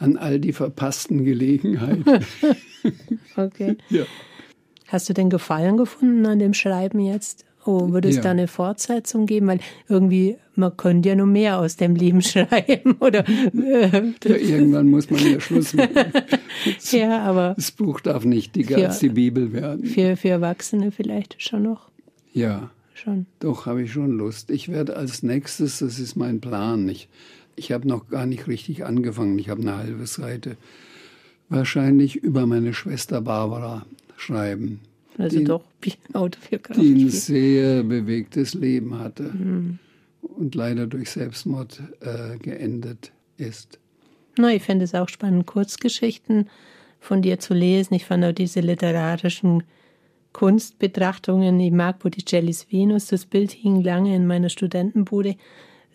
an 0.00 0.16
all 0.16 0.40
die 0.40 0.52
verpassten 0.52 1.24
Gelegenheiten. 1.24 2.04
okay. 3.36 3.76
Ja. 3.90 4.04
Hast 4.88 5.08
du 5.08 5.12
denn 5.12 5.30
Gefallen 5.30 5.76
gefunden 5.76 6.26
an 6.26 6.40
dem 6.40 6.54
Schreiben 6.54 6.98
jetzt? 6.98 7.44
Oh, 7.66 7.92
würde 7.92 8.08
es 8.08 8.16
ja. 8.16 8.22
da 8.22 8.30
eine 8.30 8.48
Fortsetzung 8.48 9.26
geben? 9.26 9.46
Weil 9.46 9.60
irgendwie, 9.88 10.38
man 10.54 10.74
könnte 10.76 11.10
ja 11.10 11.14
noch 11.14 11.26
mehr 11.26 11.58
aus 11.58 11.76
dem 11.76 11.94
Leben 11.94 12.22
schreiben, 12.22 12.96
oder? 12.98 13.24
Ja, 13.52 14.36
irgendwann 14.36 14.88
muss 14.88 15.10
man 15.10 15.20
ja 15.20 15.38
Schluss 15.38 15.74
machen. 15.74 15.94
ja, 16.90 17.20
aber. 17.20 17.52
Das 17.56 17.70
Buch 17.70 18.00
darf 18.00 18.24
nicht 18.24 18.56
dicker 18.56 18.76
für, 18.76 18.88
als 18.88 19.00
die 19.00 19.10
Bibel 19.10 19.52
werden. 19.52 19.84
Für, 19.84 20.16
für 20.16 20.30
Erwachsene 20.30 20.90
vielleicht 20.90 21.40
schon 21.42 21.64
noch? 21.64 21.90
Ja. 22.32 22.70
Schon. 22.94 23.26
Doch, 23.38 23.66
habe 23.66 23.82
ich 23.82 23.92
schon 23.92 24.10
Lust. 24.10 24.50
Ich 24.50 24.68
werde 24.68 24.96
als 24.96 25.22
nächstes, 25.22 25.78
das 25.78 25.98
ist 25.98 26.16
mein 26.16 26.40
Plan, 26.40 26.86
ich 26.88 27.08
ich 27.60 27.72
habe 27.72 27.86
noch 27.86 28.08
gar 28.08 28.24
nicht 28.24 28.48
richtig 28.48 28.86
angefangen. 28.86 29.38
Ich 29.38 29.50
habe 29.50 29.60
eine 29.60 29.76
halbe 29.76 30.06
Seite. 30.06 30.56
Wahrscheinlich 31.50 32.16
über 32.16 32.46
meine 32.46 32.72
Schwester 32.72 33.20
Barbara 33.20 33.84
schreiben. 34.16 34.80
Also 35.18 35.38
die, 35.38 35.44
doch 35.44 35.62
Autobiografie. 36.14 36.94
Die 36.94 37.04
ein 37.04 37.10
sehr 37.10 37.82
bewegtes 37.82 38.54
Leben 38.54 38.98
hatte 38.98 39.24
mhm. 39.24 39.78
und 40.22 40.54
leider 40.54 40.86
durch 40.86 41.10
Selbstmord 41.10 41.82
äh, 42.00 42.38
geendet 42.38 43.12
ist. 43.36 43.78
Na, 44.38 44.54
ich 44.54 44.62
fände 44.62 44.86
es 44.86 44.94
auch 44.94 45.10
spannend, 45.10 45.46
Kurzgeschichten 45.46 46.48
von 46.98 47.20
dir 47.20 47.40
zu 47.40 47.52
lesen. 47.52 47.92
Ich 47.92 48.06
fand 48.06 48.24
auch 48.24 48.32
diese 48.32 48.60
literarischen 48.60 49.64
Kunstbetrachtungen. 50.32 51.60
Ich 51.60 51.72
mag 51.72 51.98
Botticellis 51.98 52.72
Venus. 52.72 53.08
Das 53.08 53.26
Bild 53.26 53.50
hing 53.50 53.82
lange 53.82 54.16
in 54.16 54.26
meiner 54.26 54.48
Studentenbude. 54.48 55.36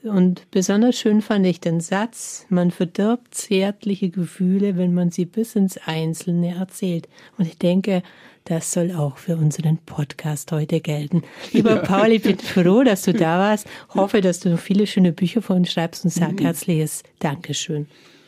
Und 0.05 0.49
besonders 0.51 0.97
schön 0.97 1.21
fand 1.21 1.45
ich 1.45 1.59
den 1.59 1.79
Satz, 1.79 2.45
man 2.49 2.71
verdirbt 2.71 3.33
zärtliche 3.33 4.09
Gefühle, 4.09 4.77
wenn 4.77 4.93
man 4.93 5.09
sie 5.11 5.25
bis 5.25 5.55
ins 5.55 5.79
Einzelne 5.85 6.55
erzählt. 6.55 7.07
Und 7.37 7.47
ich 7.47 7.57
denke, 7.57 8.03
das 8.43 8.71
soll 8.71 8.91
auch 8.91 9.17
für 9.17 9.35
unseren 9.35 9.79
Podcast 9.79 10.51
heute 10.51 10.79
gelten. 10.79 11.23
Lieber 11.51 11.77
ja. 11.77 11.81
Paul, 11.81 12.11
ich 12.11 12.21
bin 12.21 12.37
froh, 12.39 12.83
dass 12.83 13.01
du 13.01 13.13
da 13.13 13.39
warst. 13.39 13.67
Hoffe, 13.89 14.21
dass 14.21 14.39
du 14.39 14.49
noch 14.49 14.59
viele 14.59 14.85
schöne 14.85 15.11
Bücher 15.11 15.41
von 15.41 15.57
uns 15.57 15.71
schreibst 15.71 16.05
und 16.05 16.11
sag 16.11 16.33
mhm. 16.33 16.45
herzliches 16.45 17.01
Dankeschön. 17.19 17.87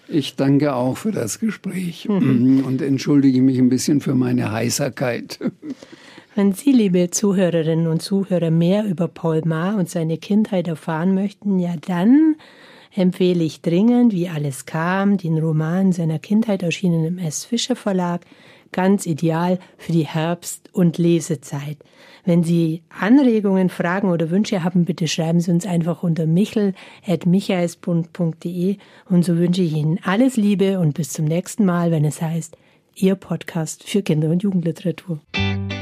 Ich 0.10 0.36
danke 0.36 0.74
auch 0.74 0.98
für 0.98 1.12
das 1.12 1.40
Gespräch 1.40 2.08
mhm. 2.08 2.64
und 2.66 2.82
entschuldige 2.82 3.42
mich 3.42 3.58
ein 3.58 3.70
bisschen 3.70 4.00
für 4.02 4.16
meine 4.16 4.52
Heiserkeit. 4.52 5.40
Wenn 6.38 6.54
Sie, 6.54 6.72
liebe 6.72 7.10
Zuhörerinnen 7.10 7.88
und 7.88 8.02
Zuhörer, 8.04 8.52
mehr 8.52 8.86
über 8.86 9.08
Paul 9.08 9.42
Maar 9.44 9.76
und 9.76 9.90
seine 9.90 10.20
Kindheit 10.20 10.68
erfahren 10.68 11.16
möchten, 11.16 11.58
ja 11.58 11.74
dann 11.88 12.36
empfehle 12.94 13.44
ich 13.44 13.64
dringend, 13.64 14.14
wie 14.14 14.30
alles 14.30 14.68
kam, 14.68 15.18
den 15.18 15.40
Roman 15.40 15.94
seiner 15.94 16.20
Kindheit 16.20 16.62
erschienen 16.62 17.06
im 17.06 17.18
S. 17.18 17.44
Fischer 17.44 17.76
Verlag, 17.76 18.22
ganz 18.72 19.08
ideal 19.08 19.58
für 19.80 19.94
die 19.94 20.06
Herbst- 20.06 20.70
und 20.74 21.00
Lesezeit. 21.00 21.80
Wenn 22.24 22.44
Sie 22.44 22.84
Anregungen, 22.90 23.70
Fragen 23.70 24.12
oder 24.12 24.30
Wünsche 24.30 24.64
haben, 24.64 24.86
bitte 24.86 25.08
schreiben 25.08 25.40
Sie 25.40 25.50
uns 25.50 25.66
einfach 25.66 26.04
unter 26.04 26.28
michel.michaelsbund.de 26.28 28.78
und 29.10 29.26
so 29.26 29.38
wünsche 29.38 29.64
ich 29.64 29.74
Ihnen 29.74 29.98
alles 30.04 30.38
Liebe 30.38 30.78
und 30.78 30.94
bis 30.94 31.14
zum 31.14 31.26
nächsten 31.26 31.66
Mal, 31.66 31.90
wenn 31.90 32.06
es 32.06 32.22
heißt, 32.22 32.56
Ihr 32.94 33.16
Podcast 33.16 33.90
für 33.90 34.04
Kinder- 34.04 34.30
und 34.30 34.44
Jugendliteratur. 34.44 35.20